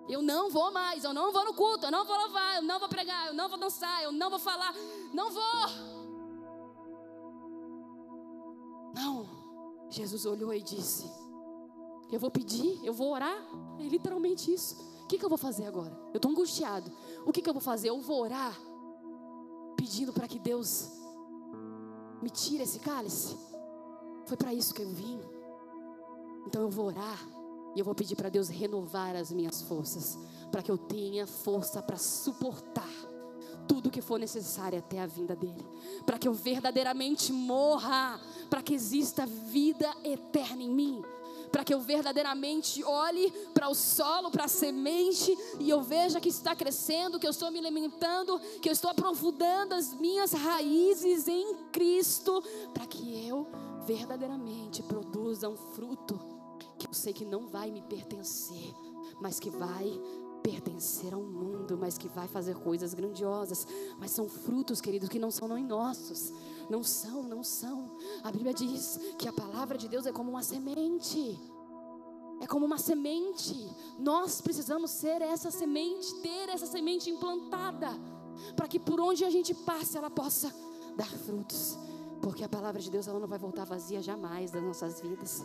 eu 0.09 0.23
não 0.23 0.51
vou 0.51 0.73
mais, 0.73 1.05
eu 1.05 1.13
não 1.13 1.33
vou 1.33 1.45
no 1.45 1.55
culto, 1.55 1.87
eu 1.87 1.91
não 1.91 2.05
vou 2.05 2.17
louvar, 2.17 2.57
eu 2.57 2.63
não 2.63 2.79
vou 2.79 2.89
pregar, 2.89 3.27
eu 3.27 3.35
não 3.35 3.49
vou 3.49 3.59
dançar, 3.59 4.03
eu 4.05 4.13
não 4.13 4.31
vou 4.31 4.39
falar, 4.39 4.73
não 5.13 5.31
vou. 5.31 5.96
Jesus 9.97 10.27
olhou 10.27 10.53
e 10.53 10.63
disse: 10.63 11.11
Eu 12.11 12.19
vou 12.19 12.31
pedir, 12.31 12.81
eu 12.85 12.93
vou 12.93 13.13
orar. 13.13 13.37
É 13.79 13.83
literalmente 13.85 14.53
isso. 14.53 14.77
O 15.05 15.07
que, 15.07 15.19
que 15.19 15.25
eu 15.25 15.29
vou 15.29 15.39
fazer 15.39 15.67
agora? 15.67 15.97
Eu 16.13 16.17
estou 16.17 16.31
angustiado. 16.31 16.91
O 17.25 17.33
que, 17.33 17.41
que 17.41 17.49
eu 17.49 17.55
vou 17.55 17.63
fazer? 17.63 17.91
Eu 17.91 18.01
vou 18.01 18.23
orar, 18.23 18.59
pedindo 19.77 20.13
para 20.13 20.27
que 20.27 20.39
Deus 20.39 20.91
me 22.21 22.31
tire 22.31 22.63
esse 22.63 22.81
cálice. 22.81 23.37
Foi 24.25 24.37
para 24.37 24.53
isso 24.53 24.75
que 24.75 24.83
eu 24.83 24.89
vim. 24.89 25.21
Então 26.47 26.63
eu 26.63 26.71
vou 26.71 26.87
orar 26.87 27.19
e 27.75 27.79
eu 27.79 27.85
vou 27.85 27.95
pedir 27.95 28.17
para 28.17 28.29
Deus 28.29 28.49
renovar 28.49 29.15
as 29.15 29.31
minhas 29.31 29.63
forças, 29.63 30.19
para 30.51 30.63
que 30.63 30.71
eu 30.71 30.79
tenha 30.79 31.27
força 31.27 31.83
para 31.83 31.97
suportar 31.97 33.06
tudo 33.69 33.91
que 33.91 34.01
for 34.01 34.19
necessário 34.19 34.79
até 34.79 35.01
a 35.01 35.07
vinda 35.07 35.35
dele, 35.35 35.67
para 36.05 36.19
que 36.19 36.29
eu 36.29 36.33
verdadeiramente 36.33 37.33
morra, 37.33 38.21
para 38.49 38.63
que 38.63 38.75
exista 38.75 39.27
vida 39.27 39.93
eterna 40.05 40.63
em 40.63 40.71
mim, 40.71 41.03
para 41.51 41.65
que 41.65 41.73
eu 41.73 41.81
verdadeiramente 41.81 42.83
olhe 42.85 43.31
para 43.55 43.69
o 43.69 43.75
solo, 43.75 44.31
para 44.31 44.45
a 44.45 44.49
semente 44.49 45.37
e 45.59 45.71
eu 45.71 45.83
veja 45.83 46.21
que 46.21 46.29
está 46.29 46.55
crescendo, 46.55 47.19
que 47.19 47.27
eu 47.27 47.31
estou 47.31 47.51
me 47.51 47.59
alimentando, 47.59 48.39
que 48.61 48.69
eu 48.69 48.73
estou 48.73 48.91
aprofundando 48.91 49.75
as 49.75 49.95
minhas 49.95 50.33
raízes 50.33 51.29
em 51.29 51.55
Cristo, 51.73 52.43
para 52.75 52.87
que 52.87 53.27
eu 53.27 53.47
verdadeiramente 53.87 54.83
produza 54.83 55.49
um 55.49 55.57
fruto 55.57 56.37
que 56.79 56.87
eu 56.87 56.93
sei 56.93 57.13
que 57.13 57.25
não 57.25 57.47
vai 57.47 57.71
me 57.71 57.83
pertencer, 57.83 58.75
mas 59.21 59.41
que 59.41 59.51
vai 59.51 60.01
pertencer 60.47 61.13
a 61.13 61.17
um 61.17 61.29
mundo, 61.29 61.77
mas 61.77 61.99
que 61.99 62.09
vai 62.09 62.29
fazer 62.29 62.55
coisas 62.55 62.95
grandiosas. 62.95 63.67
Mas 63.99 64.13
são 64.13 64.29
frutos, 64.29 64.81
queridos, 64.81 65.09
que 65.09 65.19
não 65.19 65.31
são 65.31 65.49
nem 65.49 65.65
nossos. 65.65 66.33
Não 66.71 66.85
são, 66.85 67.25
não 67.25 67.43
são. 67.43 67.91
A 68.23 68.31
Bíblia 68.31 68.55
diz 68.55 69.01
que 69.19 69.27
a 69.27 69.33
palavra 69.33 69.77
de 69.77 69.89
Deus 69.89 70.07
é 70.07 70.13
como 70.13 70.31
uma 70.31 70.45
semente. 70.45 71.41
É 72.41 72.47
como 72.47 72.65
uma 72.65 72.79
semente. 72.79 73.69
Nós 73.99 74.41
precisamos 74.41 74.93
ser 74.93 75.21
essa 75.21 75.51
semente, 75.51 76.15
ter 76.21 76.49
essa 76.49 76.67
semente 76.67 77.11
implantada, 77.11 77.89
para 78.55 78.69
que 78.69 78.79
por 78.79 79.01
onde 79.01 79.25
a 79.25 79.31
gente 79.31 79.53
passe 79.53 79.99
ela 79.99 80.11
possa 80.11 80.55
dar 80.97 81.11
frutos. 81.11 81.77
Porque 82.23 82.45
a 82.45 82.49
palavra 82.49 82.81
de 82.81 82.91
Deus 82.91 83.09
ela 83.09 83.19
não 83.19 83.27
vai 83.27 83.39
voltar 83.39 83.65
vazia 83.65 84.01
jamais 84.01 84.53
das 84.53 84.63
nossas 84.63 85.01
vidas. 85.01 85.45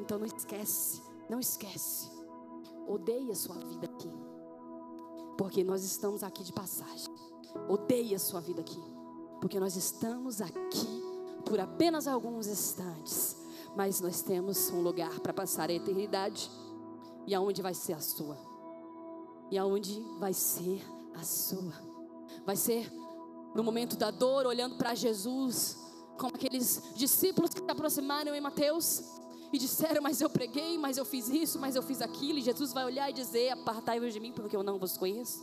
Então 0.00 0.18
não 0.18 0.26
esquece, 0.26 1.02
não 1.28 1.38
esquece. 1.38 2.10
Odeie 2.86 3.30
a 3.30 3.34
sua 3.34 3.56
vida 3.56 3.84
aqui. 3.84 4.27
Porque 5.38 5.62
nós 5.62 5.84
estamos 5.84 6.24
aqui 6.24 6.42
de 6.42 6.52
passagem. 6.52 7.06
Odeie 7.68 8.12
a 8.12 8.18
sua 8.18 8.40
vida 8.40 8.60
aqui. 8.60 8.82
Porque 9.40 9.60
nós 9.60 9.76
estamos 9.76 10.42
aqui 10.42 11.02
por 11.46 11.60
apenas 11.60 12.08
alguns 12.08 12.48
instantes. 12.48 13.36
Mas 13.76 14.00
nós 14.00 14.20
temos 14.20 14.68
um 14.70 14.82
lugar 14.82 15.20
para 15.20 15.32
passar 15.32 15.70
a 15.70 15.72
eternidade. 15.72 16.50
E 17.24 17.36
aonde 17.36 17.62
vai 17.62 17.72
ser 17.72 17.92
a 17.92 18.00
sua? 18.00 18.36
E 19.48 19.56
aonde 19.56 20.04
vai 20.18 20.34
ser 20.34 20.84
a 21.14 21.22
sua? 21.22 21.72
Vai 22.44 22.56
ser 22.56 22.92
no 23.54 23.62
momento 23.62 23.96
da 23.96 24.10
dor, 24.10 24.44
olhando 24.44 24.76
para 24.76 24.92
Jesus, 24.94 25.78
como 26.18 26.34
aqueles 26.34 26.82
discípulos 26.96 27.54
que 27.54 27.60
se 27.64 27.70
aproximaram 27.70 28.34
em 28.34 28.40
Mateus 28.40 29.04
e 29.52 29.58
disseram: 29.58 30.02
Mas 30.02 30.20
eu 30.20 30.30
preguei, 30.30 30.76
mas 30.78 30.96
eu 30.96 31.04
fiz 31.04 31.28
isso, 31.28 31.58
mas 31.58 31.76
eu 31.76 31.82
fiz 31.82 32.00
aquilo. 32.00 32.38
E 32.38 32.42
Jesus 32.42 32.72
vai 32.72 32.84
olhar 32.84 33.10
e 33.10 33.12
dizer: 33.12 33.50
Apartai-vos 33.50 34.12
de 34.12 34.20
mim, 34.20 34.32
porque 34.32 34.56
eu 34.56 34.62
não 34.62 34.78
vos 34.78 34.96
conheço. 34.96 35.42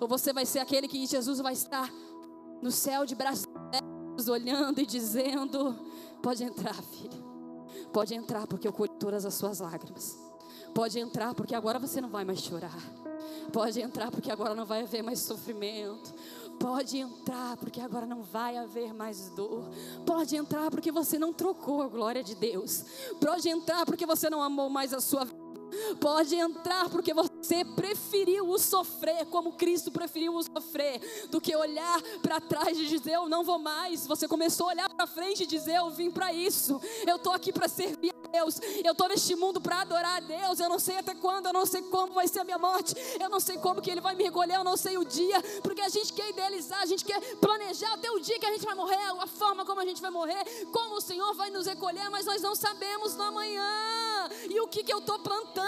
Ou 0.00 0.08
você 0.08 0.32
vai 0.32 0.44
ser 0.44 0.58
aquele 0.58 0.88
que 0.88 1.04
Jesus 1.06 1.38
vai 1.38 1.52
estar 1.52 1.92
no 2.60 2.70
céu 2.70 3.06
de 3.06 3.14
braços 3.14 3.46
abertos, 3.54 4.28
olhando 4.28 4.80
e 4.80 4.86
dizendo: 4.86 5.76
Pode 6.22 6.44
entrar, 6.44 6.74
filho. 6.74 7.26
Pode 7.92 8.14
entrar, 8.14 8.46
porque 8.46 8.68
eu 8.68 8.72
colho 8.72 8.90
todas 8.98 9.24
as 9.24 9.34
suas 9.34 9.60
lágrimas. 9.60 10.18
Pode 10.74 10.98
entrar, 10.98 11.34
porque 11.34 11.54
agora 11.54 11.78
você 11.78 12.00
não 12.00 12.08
vai 12.08 12.24
mais 12.24 12.40
chorar. 12.40 12.76
Pode 13.52 13.80
entrar, 13.80 14.10
porque 14.10 14.30
agora 14.30 14.54
não 14.54 14.66
vai 14.66 14.82
haver 14.82 15.02
mais 15.02 15.20
sofrimento. 15.20 16.14
Pode 16.58 16.98
entrar, 16.98 17.56
porque 17.56 17.80
agora 17.80 18.04
não 18.04 18.22
vai 18.22 18.56
haver 18.56 18.92
mais 18.92 19.30
dor. 19.30 19.64
Pode 20.04 20.36
entrar, 20.36 20.70
porque 20.70 20.90
você 20.90 21.18
não 21.18 21.32
trocou 21.32 21.82
a 21.82 21.88
glória 21.88 22.22
de 22.22 22.34
Deus. 22.34 22.84
Pode 23.20 23.48
entrar, 23.48 23.86
porque 23.86 24.04
você 24.04 24.28
não 24.28 24.42
amou 24.42 24.68
mais 24.68 24.92
a 24.92 25.00
sua 25.00 25.24
vida. 25.24 25.37
Pode 26.00 26.34
entrar, 26.34 26.88
porque 26.88 27.12
você 27.14 27.64
preferiu 27.64 28.48
o 28.48 28.58
sofrer, 28.58 29.26
como 29.26 29.52
Cristo 29.52 29.90
preferiu 29.90 30.34
o 30.34 30.42
sofrer, 30.42 31.00
do 31.30 31.40
que 31.40 31.54
olhar 31.54 32.00
para 32.22 32.40
trás 32.40 32.78
e 32.78 32.86
dizer: 32.86 33.12
Eu 33.12 33.28
não 33.28 33.44
vou 33.44 33.58
mais. 33.58 34.06
Você 34.06 34.28
começou 34.28 34.66
a 34.68 34.70
olhar 34.70 34.88
para 34.88 35.06
frente 35.06 35.44
e 35.44 35.46
dizer: 35.46 35.76
Eu 35.76 35.90
vim 35.90 36.10
para 36.10 36.32
isso. 36.32 36.80
Eu 37.06 37.16
estou 37.16 37.32
aqui 37.32 37.52
para 37.52 37.68
servir 37.68 38.12
Deus. 38.30 38.60
Eu 38.84 38.92
estou 38.92 39.08
neste 39.08 39.34
mundo 39.34 39.60
para 39.60 39.80
adorar 39.80 40.16
a 40.16 40.20
Deus. 40.20 40.60
Eu 40.60 40.68
não 40.68 40.78
sei 40.78 40.98
até 40.98 41.14
quando, 41.14 41.46
eu 41.46 41.52
não 41.52 41.66
sei 41.66 41.82
como 41.82 42.12
vai 42.12 42.28
ser 42.28 42.40
a 42.40 42.44
minha 42.44 42.58
morte. 42.58 42.94
Eu 43.20 43.28
não 43.28 43.40
sei 43.40 43.56
como 43.58 43.80
que 43.80 43.90
Ele 43.90 44.00
vai 44.00 44.14
me 44.14 44.24
recolher, 44.24 44.54
eu 44.54 44.64
não 44.64 44.76
sei 44.76 44.98
o 44.98 45.04
dia. 45.04 45.42
Porque 45.62 45.80
a 45.80 45.88
gente 45.88 46.12
quer 46.12 46.30
idealizar, 46.30 46.82
a 46.82 46.86
gente 46.86 47.04
quer 47.04 47.20
planejar 47.36 47.92
até 47.94 48.10
o 48.10 48.20
dia 48.20 48.38
que 48.38 48.46
a 48.46 48.52
gente 48.52 48.64
vai 48.64 48.74
morrer, 48.74 48.96
a 49.20 49.26
forma 49.26 49.64
como 49.64 49.80
a 49.80 49.84
gente 49.84 50.00
vai 50.00 50.10
morrer, 50.10 50.44
como 50.72 50.96
o 50.96 51.00
Senhor 51.00 51.34
vai 51.34 51.50
nos 51.50 51.66
recolher, 51.66 52.08
mas 52.10 52.26
nós 52.26 52.42
não 52.42 52.54
sabemos 52.54 53.14
no 53.16 53.24
amanhã. 53.24 54.28
E 54.48 54.60
o 54.60 54.68
que, 54.68 54.84
que 54.84 54.92
eu 54.92 54.98
estou 54.98 55.18
plantando? 55.18 55.67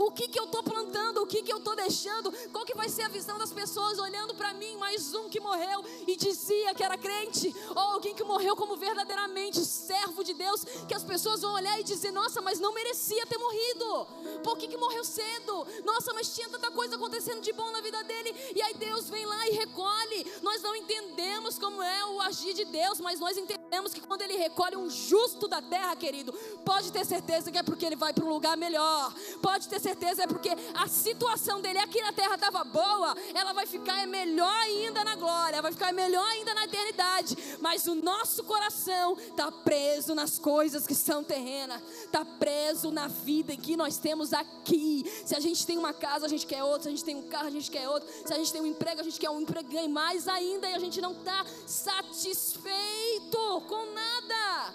O 0.00 0.10
que, 0.10 0.28
que 0.28 0.38
eu 0.38 0.44
estou 0.44 0.62
plantando? 0.62 1.08
que, 1.28 1.42
que 1.42 1.52
eu 1.52 1.58
estou 1.58 1.76
deixando? 1.76 2.32
Qual 2.50 2.64
que 2.64 2.74
vai 2.74 2.88
ser 2.88 3.02
a 3.02 3.08
visão 3.08 3.38
das 3.38 3.52
pessoas 3.52 3.98
olhando 3.98 4.34
para 4.34 4.54
mim? 4.54 4.76
Mais 4.76 5.14
um 5.14 5.28
que 5.28 5.38
morreu 5.38 5.84
e 6.06 6.16
dizia 6.16 6.74
que 6.74 6.82
era 6.82 6.96
crente, 6.96 7.54
ou 7.70 7.78
alguém 7.78 8.14
que 8.14 8.24
morreu 8.24 8.56
como 8.56 8.76
verdadeiramente 8.76 9.60
servo 9.64 10.24
de 10.24 10.32
Deus, 10.32 10.64
que 10.88 10.94
as 10.94 11.04
pessoas 11.04 11.42
vão 11.42 11.52
olhar 11.52 11.78
e 11.78 11.84
dizer: 11.84 12.10
Nossa, 12.10 12.40
mas 12.40 12.58
não 12.58 12.72
merecia 12.72 13.26
ter 13.26 13.38
morrido. 13.38 14.06
Por 14.42 14.56
que, 14.56 14.66
que 14.66 14.76
morreu 14.76 15.04
cedo? 15.04 15.66
Nossa, 15.84 16.12
mas 16.14 16.34
tinha 16.34 16.48
tanta 16.48 16.70
coisa 16.70 16.96
acontecendo 16.96 17.40
de 17.42 17.52
bom 17.52 17.70
na 17.70 17.82
vida 17.82 18.02
dele. 18.04 18.34
E 18.56 18.62
aí 18.62 18.74
Deus 18.74 19.10
vem 19.10 19.26
lá 19.26 19.46
e 19.48 19.52
recolhe. 19.52 20.32
Nós 20.42 20.62
não 20.62 20.74
entendemos 20.74 21.58
como 21.58 21.82
é 21.82 22.06
o 22.06 22.20
agir 22.22 22.54
de 22.54 22.64
Deus, 22.64 23.00
mas 23.00 23.20
nós 23.20 23.36
entendemos 23.36 23.57
que 23.98 24.06
quando 24.06 24.22
Ele 24.22 24.36
recolhe 24.36 24.76
um 24.76 24.88
justo 24.88 25.48
da 25.48 25.60
terra, 25.60 25.94
querido, 25.96 26.32
pode 26.64 26.92
ter 26.92 27.04
certeza 27.04 27.50
que 27.50 27.58
é 27.58 27.62
porque 27.62 27.84
Ele 27.84 27.96
vai 27.96 28.12
para 28.12 28.24
um 28.24 28.28
lugar 28.28 28.56
melhor. 28.56 29.12
Pode 29.42 29.68
ter 29.68 29.80
certeza 29.80 30.22
é 30.22 30.26
porque 30.26 30.50
a 30.74 30.88
situação 30.88 31.60
dele 31.60 31.78
aqui 31.78 32.00
na 32.00 32.12
terra 32.12 32.34
estava 32.34 32.64
boa, 32.64 33.16
ela 33.34 33.52
vai 33.52 33.66
ficar 33.66 34.06
melhor 34.06 34.52
ainda 34.62 35.04
na 35.04 35.16
glória, 35.16 35.62
vai 35.62 35.72
ficar 35.72 35.92
melhor 35.92 36.24
ainda 36.24 36.54
na 36.54 36.64
eternidade. 36.64 37.36
Mas 37.60 37.86
o 37.86 37.94
nosso 37.94 38.44
coração 38.44 39.18
está 39.18 39.50
preso 39.50 40.14
nas 40.14 40.38
coisas 40.38 40.86
que 40.86 40.94
são 40.94 41.22
terrenas, 41.22 41.82
está 42.04 42.24
preso 42.24 42.90
na 42.90 43.08
vida 43.08 43.56
que 43.56 43.76
nós 43.76 43.98
temos 43.98 44.32
aqui. 44.32 45.04
Se 45.24 45.34
a 45.34 45.40
gente 45.40 45.66
tem 45.66 45.78
uma 45.78 45.92
casa, 45.92 46.26
a 46.26 46.28
gente 46.28 46.46
quer 46.46 46.62
outra. 46.62 46.82
Se 46.82 46.88
a 46.88 46.90
gente 46.92 47.04
tem 47.04 47.16
um 47.16 47.28
carro, 47.28 47.46
a 47.46 47.50
gente 47.50 47.70
quer 47.70 47.88
outro. 47.88 48.08
Se 48.26 48.32
a 48.32 48.36
gente 48.36 48.52
tem 48.52 48.60
um 48.60 48.66
emprego, 48.66 49.00
a 49.00 49.04
gente 49.04 49.18
quer 49.18 49.30
um 49.30 49.40
emprego 49.40 49.68
e 49.72 49.88
mais 49.88 50.28
ainda. 50.28 50.68
E 50.68 50.74
a 50.74 50.78
gente 50.78 51.00
não 51.00 51.12
está 51.12 51.44
satisfeito 51.66 53.57
com 53.62 53.92
nada. 53.92 54.74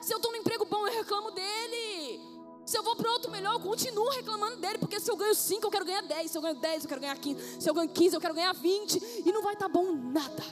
Se 0.00 0.12
eu 0.12 0.16
estou 0.16 0.32
no 0.32 0.38
emprego 0.38 0.64
bom, 0.64 0.86
eu 0.86 0.94
reclamo 0.94 1.30
dele. 1.30 2.20
Se 2.64 2.78
eu 2.78 2.82
vou 2.82 2.94
para 2.94 3.10
outro 3.10 3.30
melhor, 3.30 3.54
eu 3.54 3.60
continuo 3.60 4.08
reclamando 4.10 4.56
dele, 4.58 4.78
porque 4.78 5.00
se 5.00 5.10
eu 5.10 5.16
ganho 5.16 5.34
5, 5.34 5.66
eu 5.66 5.70
quero 5.70 5.84
ganhar 5.84 6.02
10. 6.02 6.30
Se 6.30 6.38
eu 6.38 6.42
ganho 6.42 6.54
10, 6.54 6.84
eu 6.84 6.88
quero 6.88 7.00
ganhar 7.00 7.18
15. 7.18 7.60
Se 7.60 7.68
eu 7.68 7.74
ganho 7.74 7.88
15, 7.88 8.14
eu 8.14 8.20
quero 8.20 8.34
ganhar 8.34 8.54
20. 8.54 9.22
E 9.26 9.32
não 9.32 9.42
vai 9.42 9.54
estar 9.54 9.66
tá 9.66 9.72
bom 9.72 9.92
nada. 9.92 10.44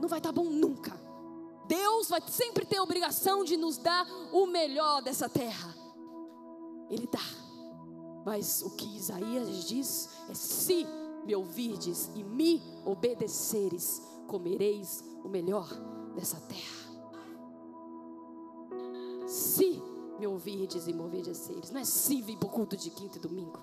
Não 0.00 0.08
vai 0.08 0.18
estar 0.18 0.32
tá 0.32 0.32
bom 0.32 0.44
nunca. 0.44 1.00
Deus 1.66 2.08
vai 2.08 2.20
sempre 2.28 2.66
ter 2.66 2.76
a 2.76 2.82
obrigação 2.82 3.44
de 3.44 3.56
nos 3.56 3.78
dar 3.78 4.06
o 4.32 4.46
melhor 4.46 5.02
dessa 5.02 5.28
terra. 5.28 5.74
Ele 6.90 7.06
dá. 7.06 7.44
Mas 8.26 8.62
o 8.62 8.70
que 8.70 8.96
Isaías 8.96 9.68
diz 9.68 10.08
é: 10.28 10.34
se 10.34 10.86
me 11.24 11.34
ouvirdes 11.34 12.10
e 12.14 12.24
me 12.24 12.62
obedeceres, 12.84 14.02
comereis 14.26 15.02
o 15.22 15.28
melhor 15.28 15.68
dessa 16.14 16.40
terra. 16.40 16.84
Se 19.26 19.82
me 20.18 20.26
ouvirdes 20.26 20.86
e 20.86 20.92
me 20.92 21.02
obedeceres, 21.02 21.70
não 21.70 21.80
é 21.80 21.84
se 21.84 22.20
vir 22.22 22.36
para 22.36 22.48
o 22.48 22.50
culto 22.50 22.76
de 22.76 22.90
quinta 22.90 23.18
e 23.18 23.20
domingo, 23.20 23.58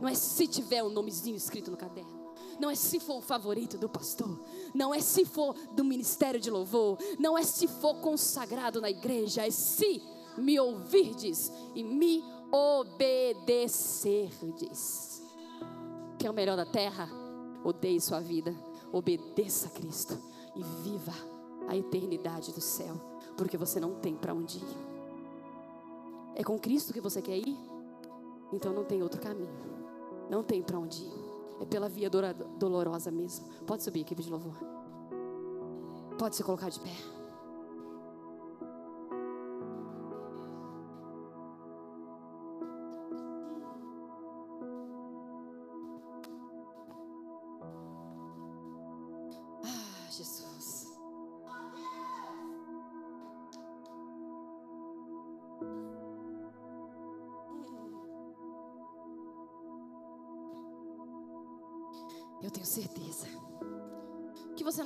não 0.00 0.08
é 0.08 0.14
se 0.14 0.46
tiver 0.46 0.82
o 0.82 0.86
um 0.88 0.90
nomezinho 0.90 1.36
escrito 1.36 1.70
no 1.70 1.76
caderno, 1.76 2.32
não 2.60 2.70
é 2.70 2.74
se 2.74 2.98
for 3.00 3.18
o 3.18 3.22
favorito 3.22 3.78
do 3.78 3.88
pastor, 3.88 4.40
não 4.74 4.94
é 4.94 5.00
se 5.00 5.24
for 5.24 5.54
do 5.72 5.84
ministério 5.84 6.40
de 6.40 6.50
louvor, 6.50 6.98
não 7.18 7.38
é 7.38 7.42
se 7.42 7.66
for 7.66 7.94
consagrado 7.96 8.80
na 8.80 8.90
igreja, 8.90 9.46
é 9.46 9.50
se 9.50 10.02
me 10.36 10.60
ouvirdes 10.60 11.50
e 11.74 11.82
me 11.82 12.22
obedecerdes. 12.52 15.22
Que 16.18 16.26
é 16.26 16.30
o 16.30 16.34
melhor 16.34 16.56
da 16.56 16.66
terra? 16.66 17.08
Odeie 17.64 18.00
sua 18.00 18.20
vida, 18.20 18.54
obedeça 18.92 19.68
a 19.68 19.70
Cristo 19.70 20.18
e 20.54 20.62
viva 20.82 21.33
a 21.68 21.76
eternidade 21.76 22.52
do 22.52 22.60
céu, 22.60 22.94
porque 23.36 23.56
você 23.56 23.80
não 23.80 23.94
tem 23.94 24.14
para 24.14 24.34
onde 24.34 24.58
ir. 24.58 24.94
É 26.34 26.42
com 26.42 26.58
Cristo 26.58 26.92
que 26.92 27.00
você 27.00 27.22
quer 27.22 27.38
ir? 27.38 27.56
Então 28.52 28.72
não 28.72 28.84
tem 28.84 29.02
outro 29.02 29.20
caminho. 29.20 29.54
Não 30.28 30.42
tem 30.42 30.62
para 30.62 30.78
onde 30.78 31.02
ir. 31.02 31.12
É 31.60 31.64
pela 31.64 31.88
via 31.88 32.10
dolorosa 32.10 33.10
mesmo. 33.10 33.46
Pode 33.66 33.82
subir, 33.82 34.00
equipe 34.00 34.22
de 34.22 34.30
louvor. 34.30 34.56
Pode 36.18 36.36
se 36.36 36.42
colocar 36.42 36.68
de 36.68 36.80
pé. 36.80 37.14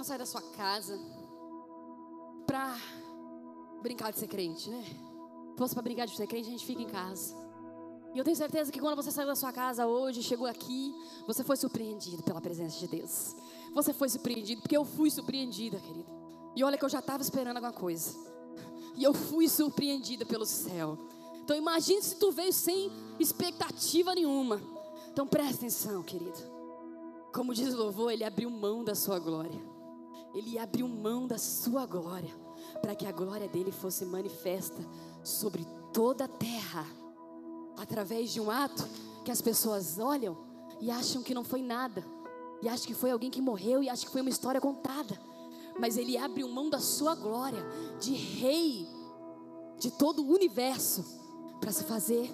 Sai 0.08 0.16
da 0.16 0.24
sua 0.24 0.40
casa 0.40 0.98
para 2.46 2.74
brincar 3.82 4.10
de 4.10 4.18
ser 4.18 4.26
crente, 4.26 4.70
né? 4.70 4.82
Se 5.52 5.58
fosse 5.58 5.74
para 5.74 5.82
brincar 5.82 6.06
de 6.06 6.16
ser 6.16 6.26
crente, 6.26 6.48
a 6.48 6.50
gente 6.50 6.64
fica 6.64 6.80
em 6.80 6.86
casa. 6.86 7.34
E 8.14 8.18
eu 8.18 8.24
tenho 8.24 8.36
certeza 8.36 8.72
que 8.72 8.80
quando 8.80 8.96
você 8.96 9.10
saiu 9.10 9.26
da 9.26 9.36
sua 9.36 9.52
casa 9.52 9.86
hoje, 9.86 10.22
chegou 10.22 10.46
aqui, 10.46 10.94
você 11.26 11.44
foi 11.44 11.58
surpreendido 11.58 12.22
pela 12.22 12.40
presença 12.40 12.78
de 12.78 12.88
Deus. 12.88 13.36
Você 13.74 13.92
foi 13.92 14.08
surpreendido, 14.08 14.62
porque 14.62 14.76
eu 14.76 14.84
fui 14.84 15.10
surpreendida, 15.10 15.78
querido. 15.78 16.08
E 16.56 16.64
olha 16.64 16.78
que 16.78 16.84
eu 16.86 16.88
já 16.88 17.00
estava 17.00 17.22
esperando 17.22 17.58
alguma 17.58 17.72
coisa. 17.72 18.16
E 18.96 19.04
eu 19.04 19.12
fui 19.12 19.46
surpreendida 19.46 20.24
pelo 20.24 20.46
céu. 20.46 20.98
Então 21.44 21.54
imagine 21.54 22.02
se 22.02 22.16
tu 22.16 22.32
veio 22.32 22.52
sem 22.52 22.90
expectativa 23.18 24.14
nenhuma. 24.14 24.58
Então 25.12 25.26
presta 25.26 25.56
atenção, 25.56 26.02
querido. 26.02 26.57
Como 27.32 27.54
diz 27.54 27.74
o 27.74 27.76
louvor, 27.76 28.12
ele 28.12 28.24
abriu 28.24 28.50
mão 28.50 28.82
da 28.82 28.94
sua 28.94 29.18
glória. 29.18 29.60
Ele 30.34 30.58
abriu 30.58 30.88
mão 30.88 31.26
da 31.26 31.38
sua 31.38 31.86
glória, 31.86 32.34
para 32.80 32.94
que 32.94 33.06
a 33.06 33.12
glória 33.12 33.48
dele 33.48 33.72
fosse 33.72 34.04
manifesta 34.04 34.80
sobre 35.22 35.66
toda 35.92 36.24
a 36.24 36.28
terra, 36.28 36.86
através 37.76 38.30
de 38.30 38.40
um 38.40 38.50
ato 38.50 38.86
que 39.24 39.30
as 39.30 39.40
pessoas 39.40 39.98
olham 39.98 40.36
e 40.80 40.90
acham 40.90 41.22
que 41.22 41.34
não 41.34 41.44
foi 41.44 41.62
nada, 41.62 42.04
e 42.62 42.68
acham 42.68 42.86
que 42.86 42.94
foi 42.94 43.10
alguém 43.10 43.30
que 43.30 43.40
morreu, 43.40 43.82
e 43.82 43.88
acham 43.88 44.06
que 44.06 44.12
foi 44.12 44.20
uma 44.20 44.30
história 44.30 44.60
contada, 44.60 45.18
mas 45.78 45.96
ele 45.96 46.16
abriu 46.16 46.48
mão 46.48 46.68
da 46.68 46.80
sua 46.80 47.14
glória, 47.14 47.64
de 48.00 48.12
rei 48.14 48.86
de 49.78 49.90
todo 49.90 50.22
o 50.22 50.32
universo, 50.32 51.04
para 51.60 51.72
se 51.72 51.84
fazer 51.84 52.30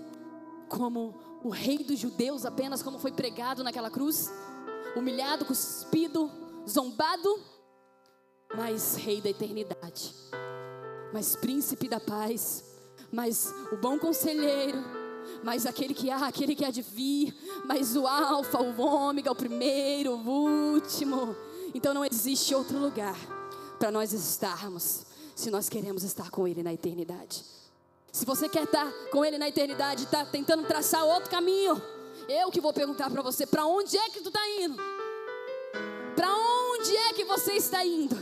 como 0.69 1.15
o 1.43 1.49
rei 1.49 1.79
dos 1.79 1.99
judeus, 1.99 2.45
apenas 2.45 2.83
como 2.83 2.99
foi 2.99 3.13
pregado 3.13 3.63
naquela 3.63 3.91
cruz, 3.91 4.31
humilhado, 4.97 5.45
cuspido, 5.45 6.31
zombado 6.69 7.55
mas 8.57 8.95
Rei 8.95 9.21
da 9.21 9.31
eternidade, 9.31 10.15
mas 11.13 11.37
Príncipe 11.37 11.89
da 11.89 12.01
paz, 12.01 12.65
mas 13.11 13.53
o 13.73 13.77
bom 13.77 13.99
conselheiro, 13.99 14.79
mas 15.43 15.67
aquele 15.67 15.95
que 15.95 16.11
há, 16.11 16.27
aquele 16.27 16.55
que 16.55 16.65
há 16.65 16.71
de 16.71 16.83
vir, 16.83 17.35
mas 17.65 17.97
o 17.97 18.07
Alfa, 18.07 18.61
o 18.61 18.81
Ômega, 18.81 19.31
o 19.31 19.35
primeiro, 19.35 20.13
o 20.13 20.73
último. 20.75 21.37
Então 21.75 21.93
não 21.95 22.05
existe 22.05 22.55
outro 22.55 22.79
lugar 22.79 23.17
para 23.79 23.91
nós 23.91 24.13
estarmos, 24.13 25.05
se 25.35 25.51
nós 25.51 25.69
queremos 25.69 26.05
estar 26.05 26.31
com 26.31 26.47
Ele 26.47 26.63
na 26.63 26.73
eternidade. 26.73 27.45
Se 28.13 28.25
você 28.25 28.49
quer 28.49 28.65
estar 28.65 28.91
com 29.11 29.25
Ele 29.25 29.39
na 29.39 29.49
eternidade, 29.49 30.05
está 30.05 30.25
tentando 30.25 30.67
traçar 30.67 31.05
outro 31.05 31.31
caminho, 31.31 31.81
eu 32.29 32.51
que 32.51 32.61
vou 32.61 32.73
perguntar 32.73 33.11
para 33.11 33.23
você: 33.23 33.47
para 33.47 33.67
onde 33.67 33.97
é 33.97 34.11
que 34.11 34.21
tu 34.21 34.29
está 34.29 34.41
indo? 34.61 34.77
Para 36.15 36.33
onde 36.33 36.97
é 36.97 37.13
que 37.13 37.25
você 37.25 37.53
está 37.53 37.85
indo? 37.85 38.17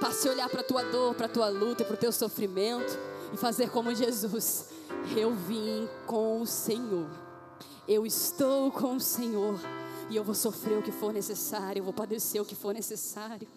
Passe 0.00 0.28
a 0.28 0.32
olhar 0.32 0.48
para 0.48 0.60
a 0.60 0.64
tua 0.64 0.82
dor, 0.84 1.14
para 1.14 1.26
a 1.26 1.28
tua 1.28 1.48
luta, 1.48 1.84
para 1.84 1.94
o 1.94 1.98
teu 1.98 2.12
sofrimento 2.12 2.98
e 3.32 3.36
fazer 3.36 3.70
como 3.70 3.94
Jesus. 3.94 4.68
Eu 5.16 5.32
vim 5.32 5.88
com 6.06 6.40
o 6.40 6.46
Senhor. 6.46 7.08
Eu 7.86 8.04
estou 8.06 8.70
com 8.70 8.96
o 8.96 9.00
Senhor. 9.00 9.58
E 10.10 10.16
eu 10.16 10.24
vou 10.24 10.34
sofrer 10.34 10.78
o 10.78 10.82
que 10.82 10.92
for 10.92 11.12
necessário, 11.12 11.80
eu 11.80 11.84
vou 11.84 11.92
padecer 11.92 12.40
o 12.40 12.44
que 12.44 12.54
for 12.54 12.74
necessário. 12.74 13.48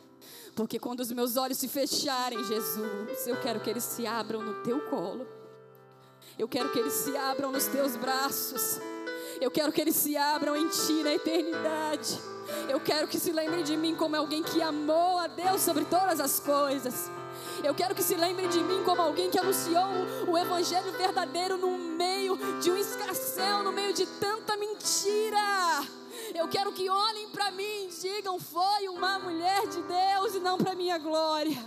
Porque 0.55 0.79
quando 0.79 1.01
os 1.01 1.11
meus 1.11 1.35
olhos 1.35 1.57
se 1.57 1.67
fecharem, 1.67 2.43
Jesus, 2.43 3.27
eu 3.27 3.39
quero 3.41 3.59
que 3.59 3.69
eles 3.69 3.83
se 3.83 4.07
abram 4.07 4.41
no 4.41 4.63
teu 4.63 4.79
colo. 4.89 5.27
Eu 6.37 6.47
quero 6.47 6.71
que 6.71 6.79
eles 6.79 6.93
se 6.93 7.15
abram 7.17 7.51
nos 7.51 7.65
teus 7.65 7.95
braços. 7.95 8.79
Eu 9.39 9.51
quero 9.51 9.71
que 9.71 9.81
eles 9.81 9.95
se 9.95 10.17
abram 10.17 10.55
em 10.55 10.67
ti 10.67 11.03
na 11.03 11.13
eternidade. 11.13 12.19
Eu 12.67 12.79
quero 12.79 13.07
que 13.07 13.19
se 13.19 13.31
lembrem 13.31 13.63
de 13.63 13.77
mim 13.77 13.95
como 13.95 14.15
alguém 14.15 14.41
que 14.41 14.61
amou 14.61 15.19
a 15.19 15.27
Deus 15.27 15.61
sobre 15.61 15.85
todas 15.85 16.19
as 16.19 16.39
coisas. 16.39 17.11
Eu 17.63 17.73
quero 17.75 17.93
que 17.93 18.03
se 18.03 18.15
lembrem 18.15 18.49
de 18.49 18.59
mim 18.59 18.83
como 18.83 19.01
alguém 19.01 19.29
que 19.29 19.37
anunciou 19.37 19.85
o 20.27 20.37
evangelho 20.37 20.91
verdadeiro 20.93 21.57
no 21.57 21.77
meio 21.77 22.37
de 22.61 22.71
um 22.71 22.77
escarcel, 22.77 23.63
no 23.63 23.71
meio 23.71 23.93
de 23.93 24.05
tanta 24.05 24.57
mentira. 24.57 25.85
Eu 26.33 26.47
quero 26.47 26.71
que 26.71 26.89
olhem 26.89 27.29
para 27.29 27.51
mim 27.51 27.87
e 27.87 27.89
digam: 28.01 28.39
foi 28.39 28.87
uma 28.89 29.19
mulher 29.19 29.67
de 29.67 29.81
Deus 29.83 30.35
e 30.35 30.39
não 30.39 30.57
para 30.57 30.75
minha 30.75 30.97
glória. 30.97 31.63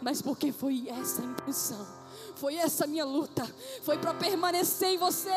Mas 0.00 0.22
porque 0.22 0.52
foi 0.52 0.86
essa 0.88 1.22
a 1.22 1.24
intenção 1.24 2.03
Foi 2.36 2.56
essa 2.56 2.86
minha 2.86 3.04
luta. 3.04 3.48
Foi 3.82 3.96
para 3.96 4.12
permanecer 4.12 4.90
em 4.90 4.98
você. 4.98 5.30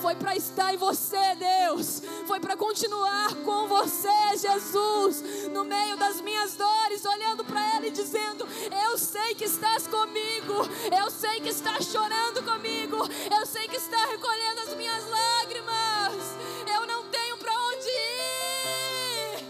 Foi 0.00 0.14
para 0.14 0.36
estar 0.36 0.72
em 0.72 0.76
você, 0.76 1.34
Deus. 1.34 2.00
Foi 2.26 2.38
para 2.38 2.56
continuar 2.56 3.34
com 3.44 3.66
você, 3.66 4.36
Jesus. 4.36 5.48
No 5.52 5.64
meio 5.64 5.96
das 5.96 6.20
minhas 6.20 6.54
dores, 6.54 7.04
olhando 7.04 7.44
para 7.44 7.76
Ele 7.76 7.88
e 7.88 7.90
dizendo: 7.90 8.46
Eu 8.84 8.96
sei 8.96 9.34
que 9.34 9.44
estás 9.44 9.86
comigo. 9.86 10.54
Eu 10.96 11.10
sei 11.10 11.40
que 11.40 11.48
estás 11.48 11.86
chorando 11.86 12.42
comigo. 12.44 12.96
Eu 13.36 13.44
sei 13.44 13.66
que 13.66 13.76
está 13.76 14.06
recolhendo 14.06 14.60
as 14.60 14.74
minhas 14.76 15.04
lágrimas. 15.08 16.36
Eu 16.72 16.86
não 16.86 17.04
tenho 17.08 17.36
para 17.36 17.52
onde 17.52 17.88
ir. 17.88 19.44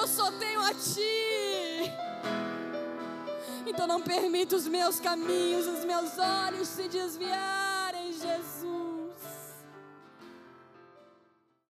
Eu 0.00 0.06
só 0.06 0.30
tenho 0.32 0.60
a 0.60 0.72
Ti. 0.74 1.47
Então 3.68 3.86
não 3.86 4.00
permita 4.00 4.56
os 4.56 4.66
meus 4.66 4.98
caminhos, 4.98 5.66
os 5.66 5.84
meus 5.84 6.18
olhos 6.18 6.68
se 6.68 6.88
desviarem, 6.88 8.12
Jesus. 8.14 8.67